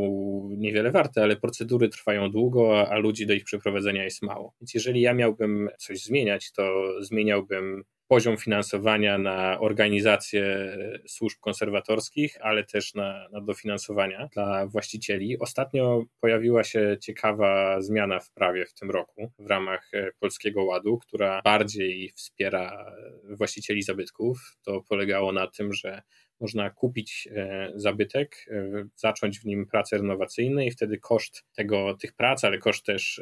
niewiele 0.58 0.92
warte, 0.92 1.24
ale 1.24 1.36
procedury 1.36 1.90
trwają 1.90 2.32
długo, 2.32 2.90
a, 2.90 2.98
ludzi 2.98 3.26
do 3.26 3.34
ich 3.34 3.44
przeprowadzenia 3.44 4.04
jest 4.04 4.22
mało. 4.22 4.54
Więc 4.62 4.74
jeżeli 4.74 5.02
ja 5.02 5.14
miałbym 5.14 5.70
coś 5.78 6.04
zmieniać, 6.04 6.52
to 6.52 6.94
zmieniałbym 7.02 7.84
poziom 8.10 8.38
finansowania 8.38 9.18
na 9.18 9.60
organizację 9.60 10.78
służb 11.08 11.38
konserwatorskich, 11.40 12.38
ale 12.42 12.64
też 12.64 12.96
na, 12.96 13.30
na 13.32 13.42
dofinansowania 13.42 14.30
dla 14.34 14.68
właścicieli. 14.68 15.40
Ostatnio 15.40 16.04
pojawiła 16.22 16.64
się 16.64 16.98
ciekawa 17.02 17.82
zmiana 17.82 18.20
w 18.20 18.32
prawie 18.32 18.66
w 18.66 18.74
tym 18.74 18.92
roku 18.92 19.32
w 19.40 19.50
ramach 19.50 19.90
e, 19.94 20.12
Polskiego 20.20 20.64
Ładu, 20.64 20.98
która 20.98 21.42
bardziej 21.44 22.12
wspiera 22.16 22.96
właścicieli 23.24 23.82
zabytków. 23.82 24.58
To 24.66 24.82
polegało 24.82 25.32
na 25.32 25.48
tym, 25.48 25.74
że 25.74 26.02
można 26.40 26.70
kupić 26.70 27.28
e, 27.32 27.72
zabytek, 27.76 28.46
e, 28.52 28.88
zacząć 28.96 29.40
w 29.40 29.46
nim 29.46 29.66
prace 29.66 29.98
renowacyjne 29.98 30.66
i 30.66 30.72
wtedy 30.72 30.98
koszt 30.98 31.46
tego, 31.56 31.98
tych 32.02 32.14
prac, 32.14 32.44
ale 32.44 32.58
koszt 32.58 32.86
też 32.86 33.22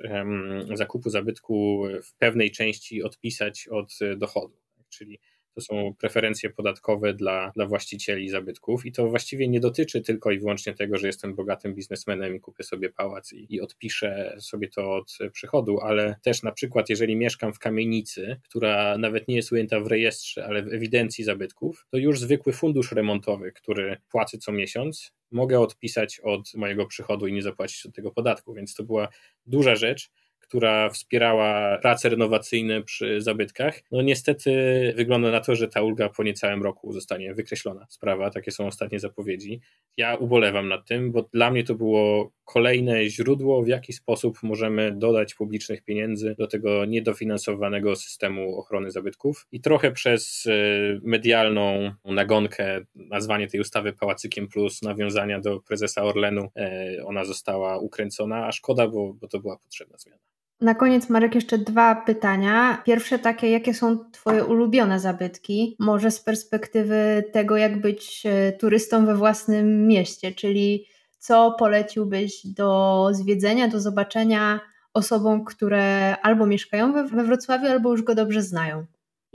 zakupu 0.74 1.10
zabytku 1.10 1.84
w 2.04 2.14
pewnej 2.18 2.52
części 2.52 3.04
odpisać 3.04 3.68
od 3.68 4.00
dochodu 4.18 4.67
czyli 4.98 5.20
to 5.58 5.62
są 5.62 5.94
preferencje 6.00 6.50
podatkowe 6.50 7.14
dla, 7.14 7.52
dla 7.56 7.66
właścicieli 7.66 8.30
zabytków 8.30 8.86
i 8.86 8.92
to 8.92 9.10
właściwie 9.10 9.48
nie 9.48 9.60
dotyczy 9.60 10.02
tylko 10.02 10.32
i 10.32 10.40
wyłącznie 10.40 10.74
tego, 10.74 10.98
że 10.98 11.08
jestem 11.08 11.36
bogatym 11.36 11.76
biznesmenem 11.76 12.36
i 12.36 12.40
kupię 12.40 12.64
sobie 12.64 12.90
pałac 12.90 13.34
i, 13.34 13.56
i 13.56 13.62
odpiszę 13.62 14.38
sobie 14.40 14.70
to 14.70 14.96
od 14.96 15.18
przychodu, 15.32 15.80
ale 15.80 16.16
też 16.24 16.44
na 16.44 16.52
przykład 16.52 16.90
jeżeli 16.90 17.16
mieszkam 17.16 17.54
w 17.54 17.60
kamienicy, 17.60 18.40
która 18.44 18.98
nawet 18.98 19.28
nie 19.28 19.36
jest 19.36 19.52
ujęta 19.52 19.80
w 19.80 19.88
rejestrze, 19.88 20.46
ale 20.46 20.64
w 20.64 20.74
ewidencji 20.74 21.24
zabytków, 21.24 21.86
to 21.90 21.98
już 21.98 22.20
zwykły 22.20 22.54
fundusz 22.54 22.92
remontowy, 22.92 23.52
który 23.52 23.98
płacę 24.12 24.38
co 24.38 24.52
miesiąc, 24.52 25.12
mogę 25.32 25.60
odpisać 25.60 26.20
od 26.20 26.54
mojego 26.56 26.86
przychodu 26.86 27.28
i 27.28 27.34
nie 27.34 27.42
zapłacić 27.42 27.86
od 27.86 27.96
tego 27.96 28.12
podatku, 28.12 28.54
więc 28.54 28.76
to 28.76 28.84
była 28.84 29.08
duża 29.46 29.76
rzecz, 29.76 30.12
która 30.48 30.90
wspierała 30.90 31.78
prace 31.78 32.10
renowacyjne 32.10 32.84
przy 32.84 33.22
zabytkach. 33.22 33.80
No 33.92 34.02
niestety 34.02 34.52
wygląda 34.98 35.32
na 35.32 35.40
to, 35.40 35.56
że 35.56 35.68
ta 35.68 35.82
ulga 35.82 36.10
po 36.10 36.24
niecałym 36.24 36.64
roku 36.64 36.94
zostanie 36.94 37.34
wykreślona. 37.34 37.86
Sprawa, 37.90 38.30
takie 38.30 38.52
są 38.52 38.68
ostatnie 38.68 39.00
zapowiedzi. 39.00 39.62
Ja 39.98 40.16
ubolewam 40.16 40.68
nad 40.68 40.88
tym, 40.88 41.12
bo 41.12 41.30
dla 41.34 41.52
mnie 41.52 41.64
to 41.64 41.76
było 41.76 42.32
kolejne 42.46 43.10
źródło, 43.10 43.64
w 43.64 43.68
jaki 43.68 43.94
sposób 43.94 44.44
możemy 44.44 44.92
dodać 44.92 45.36
publicznych 45.36 45.84
pieniędzy 45.84 46.36
do 46.38 46.48
tego 46.48 46.86
niedofinansowanego 46.86 47.96
systemu 47.96 48.60
ochrony 48.60 48.92
zabytków. 48.92 49.48
I 49.52 49.62
trochę 49.62 49.92
przez 49.92 50.48
e, 50.48 50.52
medialną 51.04 51.92
nagonkę, 52.06 52.82
nazwanie 52.96 53.48
tej 53.48 53.60
ustawy 53.60 53.94
Pałacykiem 53.94 54.48
Plus, 54.48 54.82
nawiązania 54.82 55.40
do 55.40 55.60
prezesa 55.60 56.04
Orlenu, 56.04 56.50
e, 56.56 56.96
ona 57.06 57.26
została 57.26 57.78
ukręcona, 57.78 58.48
a 58.48 58.52
szkoda, 58.52 58.88
bo, 58.88 59.14
bo 59.14 59.28
to 59.28 59.40
była 59.40 59.58
potrzebna 59.58 59.98
zmiana. 59.98 60.37
Na 60.62 60.76
koniec, 60.76 61.10
Marek, 61.10 61.36
jeszcze 61.36 61.58
dwa 61.58 61.96
pytania. 61.96 62.82
Pierwsze 62.86 63.20
takie, 63.20 63.50
jakie 63.50 63.74
są 63.74 63.98
Twoje 64.12 64.46
ulubione 64.46 65.00
zabytki? 65.00 65.76
Może 65.80 66.12
z 66.12 66.20
perspektywy 66.20 67.24
tego, 67.32 67.58
jak 67.58 67.82
być 67.82 68.24
e, 68.26 68.52
turystą 68.52 69.06
we 69.06 69.16
własnym 69.16 69.88
mieście, 69.88 70.32
czyli 70.32 70.86
co 71.20 71.56
poleciłbyś 71.60 72.48
do 72.48 73.10
zwiedzenia, 73.12 73.68
do 73.68 73.80
zobaczenia 73.80 74.60
osobom, 74.94 75.46
które 75.46 76.16
albo 76.22 76.46
mieszkają 76.46 76.94
we, 76.94 77.04
we 77.04 77.24
Wrocławiu, 77.24 77.68
albo 77.68 77.92
już 77.92 78.02
go 78.02 78.16
dobrze 78.16 78.42
znają? 78.42 78.86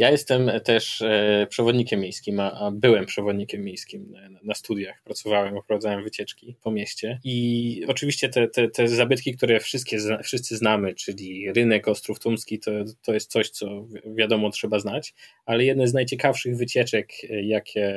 Ja 0.02 0.10
jestem 0.10 0.50
też 0.64 1.02
e, 1.02 1.46
przewodnikiem 1.50 2.00
miejskim, 2.00 2.40
a 2.40 2.70
byłem 2.74 3.06
przewodnikiem 3.06 3.64
miejskim 3.64 4.14
na 4.42 4.54
studiach. 4.54 5.02
Pracowałem, 5.04 5.56
oprowadzałem 5.56 6.04
wycieczki 6.04 6.56
po 6.62 6.70
mieście 6.70 7.20
i 7.24 7.84
oczywiście 7.88 8.28
te, 8.28 8.48
te, 8.48 8.68
te 8.68 8.88
zabytki, 8.88 9.36
które 9.36 9.60
wszystkie, 9.60 9.98
wszyscy 10.22 10.56
znamy, 10.56 10.94
czyli 10.94 11.52
rynek 11.52 11.88
Ostrów 11.88 12.20
Tumski, 12.20 12.58
to, 12.58 12.70
to 13.02 13.14
jest 13.14 13.30
coś, 13.30 13.50
co 13.50 13.86
wiadomo 14.06 14.50
trzeba 14.50 14.78
znać, 14.78 15.14
ale 15.46 15.64
jedne 15.64 15.88
z 15.88 15.94
najciekawszych 15.94 16.56
wycieczek, 16.56 17.12
e, 17.30 17.42
jakie 17.42 17.94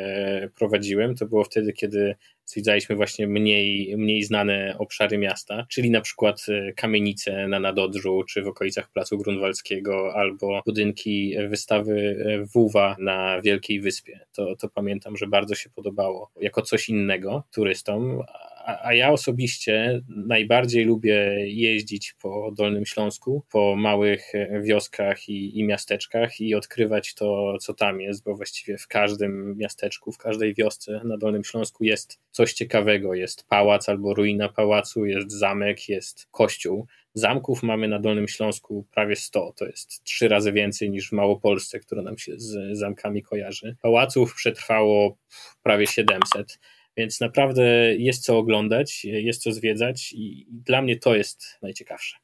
prowadziłem, 0.56 1.15
to 1.15 1.26
było 1.26 1.44
wtedy, 1.44 1.74
kiedy 1.74 2.15
zwiedzaliśmy 2.45 2.95
właśnie 2.95 3.27
mniej, 3.27 3.97
mniej 3.97 4.23
znane 4.23 4.75
obszary 4.79 5.17
miasta, 5.17 5.65
czyli 5.69 5.89
na 5.89 6.01
przykład 6.01 6.45
e, 6.49 6.73
kamienice 6.73 7.47
na 7.47 7.60
Nadodrzu, 7.60 8.23
czy 8.29 8.41
w 8.41 8.47
okolicach 8.47 8.91
Placu 8.91 9.17
Grunwaldzkiego, 9.17 10.13
albo 10.15 10.62
budynki 10.65 11.36
wystawy 11.49 12.25
e, 12.25 12.45
WUWA 12.45 12.95
na 12.99 13.41
Wielkiej 13.41 13.81
Wyspie. 13.81 14.19
To, 14.36 14.55
to 14.55 14.69
pamiętam, 14.69 15.17
że 15.17 15.27
bardzo 15.27 15.55
się 15.55 15.69
podobało 15.69 16.31
jako 16.41 16.62
coś 16.62 16.89
innego 16.89 17.43
turystom, 17.51 18.21
a, 18.65 18.93
ja 18.93 19.12
osobiście 19.12 20.01
najbardziej 20.08 20.86
lubię 20.86 21.15
jeździć 21.47 22.13
po 22.13 22.51
Dolnym 22.58 22.86
Śląsku, 22.86 23.43
po 23.51 23.75
małych 23.75 24.36
e, 24.36 24.62
wioskach 24.62 25.30
i, 25.30 25.60
i, 25.60 25.63
miasteczkach 25.63 26.41
i 26.41 26.56
odkrywać 26.56 27.13
to, 27.13 27.58
co 27.58 27.73
tam 27.73 28.01
jest, 28.01 28.23
bo 28.23 28.36
właściwie 28.36 28.78
w 28.78 28.88
każdym 28.88 29.58
miasteczku, 29.58 30.12
w 30.12 30.17
każdej 30.17 30.54
wiosce 30.54 31.01
na 31.04 31.17
Dolnym 31.17 31.43
Śląsku 31.43 31.84
jest 31.84 32.19
coś 32.32 32.54
ciekawego. 32.54 33.13
Jest 33.13 33.47
pałac 33.47 33.89
albo 33.89 34.13
ruina 34.13 34.49
pałacu, 34.49 35.06
jest 35.06 35.32
zamek, 35.32 35.89
jest 35.89 36.28
kościół. 36.32 36.88
Zamków 37.13 37.63
mamy 37.63 37.88
na 37.88 37.99
Dolnym 37.99 38.28
Śląsku 38.28 38.86
prawie 38.91 39.15
100, 39.15 39.54
to 39.58 39.65
jest 39.65 40.04
trzy 40.04 40.28
razy 40.28 40.51
więcej 40.51 40.89
niż 40.89 41.10
w 41.10 41.12
Małopolsce, 41.12 41.80
która 41.80 42.01
nam 42.01 42.17
się 42.17 42.34
z 42.36 42.78
zamkami 42.78 43.23
kojarzy. 43.23 43.75
Pałaców 43.82 44.36
przetrwało 44.36 45.17
prawie 45.63 45.88
700. 45.88 46.60
Więc 46.97 47.21
naprawdę 47.21 47.95
jest 47.95 48.23
co 48.23 48.38
oglądać, 48.38 49.05
jest 49.05 49.43
co 49.43 49.51
zwiedzać 49.51 50.13
i 50.13 50.47
dla 50.49 50.81
mnie 50.81 50.99
to 50.99 51.15
jest 51.15 51.43
najciekawsze. 51.62 52.15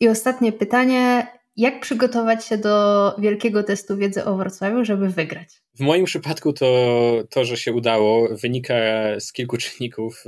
I 0.00 0.08
ostatnie 0.08 0.52
pytanie. 0.52 1.26
Jak 1.56 1.80
przygotować 1.80 2.46
się 2.46 2.58
do 2.58 3.14
wielkiego 3.18 3.62
testu 3.62 3.96
wiedzy 3.96 4.24
o 4.24 4.36
Wrocławiu, 4.36 4.84
żeby 4.84 5.08
wygrać? 5.08 5.48
W 5.74 5.80
moim 5.80 6.04
przypadku 6.04 6.52
to, 6.52 7.24
to, 7.30 7.44
że 7.44 7.56
się 7.56 7.72
udało, 7.72 8.28
wynika 8.36 8.74
z 9.18 9.32
kilku 9.32 9.56
czynników. 9.62 10.24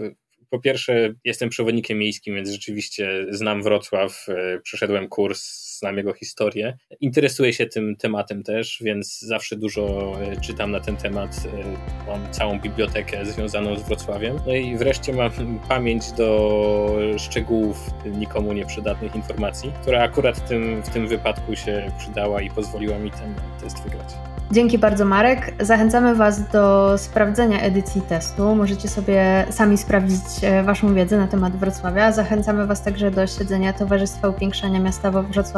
Po 0.50 0.60
pierwsze, 0.60 1.14
jestem 1.24 1.48
przewodnikiem 1.48 1.98
miejskim, 1.98 2.34
więc 2.34 2.50
rzeczywiście 2.50 3.26
znam 3.30 3.62
Wrocław, 3.62 4.26
przeszedłem 4.62 5.08
kurs, 5.08 5.73
znam 5.78 5.96
jego 5.96 6.12
historię. 6.12 6.76
Interesuję 7.00 7.52
się 7.52 7.66
tym 7.66 7.96
tematem 7.96 8.42
też, 8.42 8.78
więc 8.84 9.20
zawsze 9.20 9.56
dużo 9.56 10.12
e, 10.22 10.40
czytam 10.40 10.70
na 10.70 10.80
ten 10.80 10.96
temat. 10.96 11.36
E, 11.46 12.10
mam 12.10 12.32
całą 12.32 12.60
bibliotekę 12.60 13.26
związaną 13.26 13.76
z 13.76 13.82
Wrocławiem. 13.82 14.36
No 14.46 14.54
i 14.54 14.76
wreszcie 14.76 15.12
mam 15.12 15.58
pamięć 15.68 16.12
do 16.12 16.98
szczegółów 17.18 17.90
nikomu 18.04 18.52
nieprzydatnych 18.52 19.14
informacji, 19.14 19.72
która 19.82 20.02
akurat 20.02 20.48
tym, 20.48 20.82
w 20.82 20.88
tym 20.88 21.08
wypadku 21.08 21.56
się 21.56 21.92
przydała 21.98 22.42
i 22.42 22.50
pozwoliła 22.50 22.98
mi 22.98 23.10
ten 23.10 23.34
test 23.60 23.82
wygrać. 23.82 24.14
Dzięki 24.50 24.78
bardzo 24.78 25.04
Marek. 25.04 25.54
Zachęcamy 25.60 26.14
Was 26.14 26.48
do 26.48 26.94
sprawdzenia 26.98 27.60
edycji 27.60 28.00
testu. 28.00 28.54
Możecie 28.54 28.88
sobie 28.88 29.46
sami 29.50 29.78
sprawdzić 29.78 30.20
e, 30.42 30.62
Waszą 30.62 30.94
wiedzę 30.94 31.16
na 31.16 31.26
temat 31.28 31.56
Wrocławia. 31.56 32.12
Zachęcamy 32.12 32.66
Was 32.66 32.82
także 32.82 33.10
do 33.10 33.26
śledzenia 33.26 33.72
Towarzystwa 33.72 34.28
Upiększania 34.28 34.80
Miasta 34.80 35.10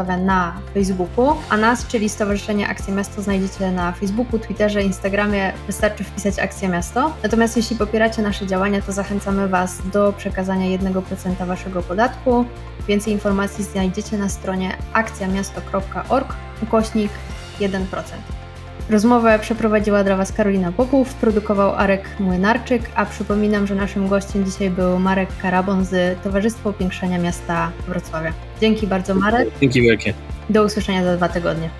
Na 0.06 0.60
Facebooku, 0.74 1.36
a 1.48 1.56
nas, 1.56 1.86
czyli 1.86 2.08
Stowarzyszenie 2.08 2.68
Akcja 2.68 2.94
Miasto 2.94 3.22
znajdziecie 3.22 3.72
na 3.72 3.92
Facebooku, 3.92 4.38
Twitterze, 4.38 4.82
Instagramie. 4.82 5.52
Wystarczy 5.66 6.04
wpisać 6.04 6.38
Akcja 6.38 6.68
Miasto. 6.68 7.12
Natomiast 7.22 7.56
jeśli 7.56 7.76
popieracie 7.76 8.22
nasze 8.22 8.46
działania, 8.46 8.82
to 8.82 8.92
zachęcamy 8.92 9.48
Was 9.48 9.78
do 9.92 10.12
przekazania 10.12 10.78
1% 10.78 11.46
Waszego 11.46 11.82
podatku. 11.82 12.44
Więcej 12.88 13.12
informacji 13.12 13.64
znajdziecie 13.64 14.18
na 14.18 14.28
stronie 14.28 14.76
akcjamiasto.org 14.92 16.34
ukośnik 16.62 17.12
1%. 17.60 18.35
Rozmowę 18.90 19.38
przeprowadziła 19.38 20.04
dla 20.04 20.16
Was 20.16 20.32
Karolina 20.32 20.72
Popów, 20.72 21.14
produkował 21.14 21.74
Arek 21.74 22.20
Młynarczyk, 22.20 22.82
a 22.94 23.06
przypominam, 23.06 23.66
że 23.66 23.74
naszym 23.74 24.08
gościem 24.08 24.44
dzisiaj 24.44 24.70
był 24.70 24.98
Marek 24.98 25.28
Karabon 25.42 25.84
z 25.84 26.22
Towarzystwa 26.22 26.70
Upiększania 26.70 27.18
Miasta 27.18 27.70
Wrocławia. 27.88 28.32
Dzięki 28.60 28.86
bardzo 28.86 29.14
Marek. 29.14 29.48
Dzięki 29.60 29.82
wielkie. 29.82 30.14
Do 30.50 30.64
usłyszenia 30.64 31.04
za 31.04 31.16
dwa 31.16 31.28
tygodnie. 31.28 31.70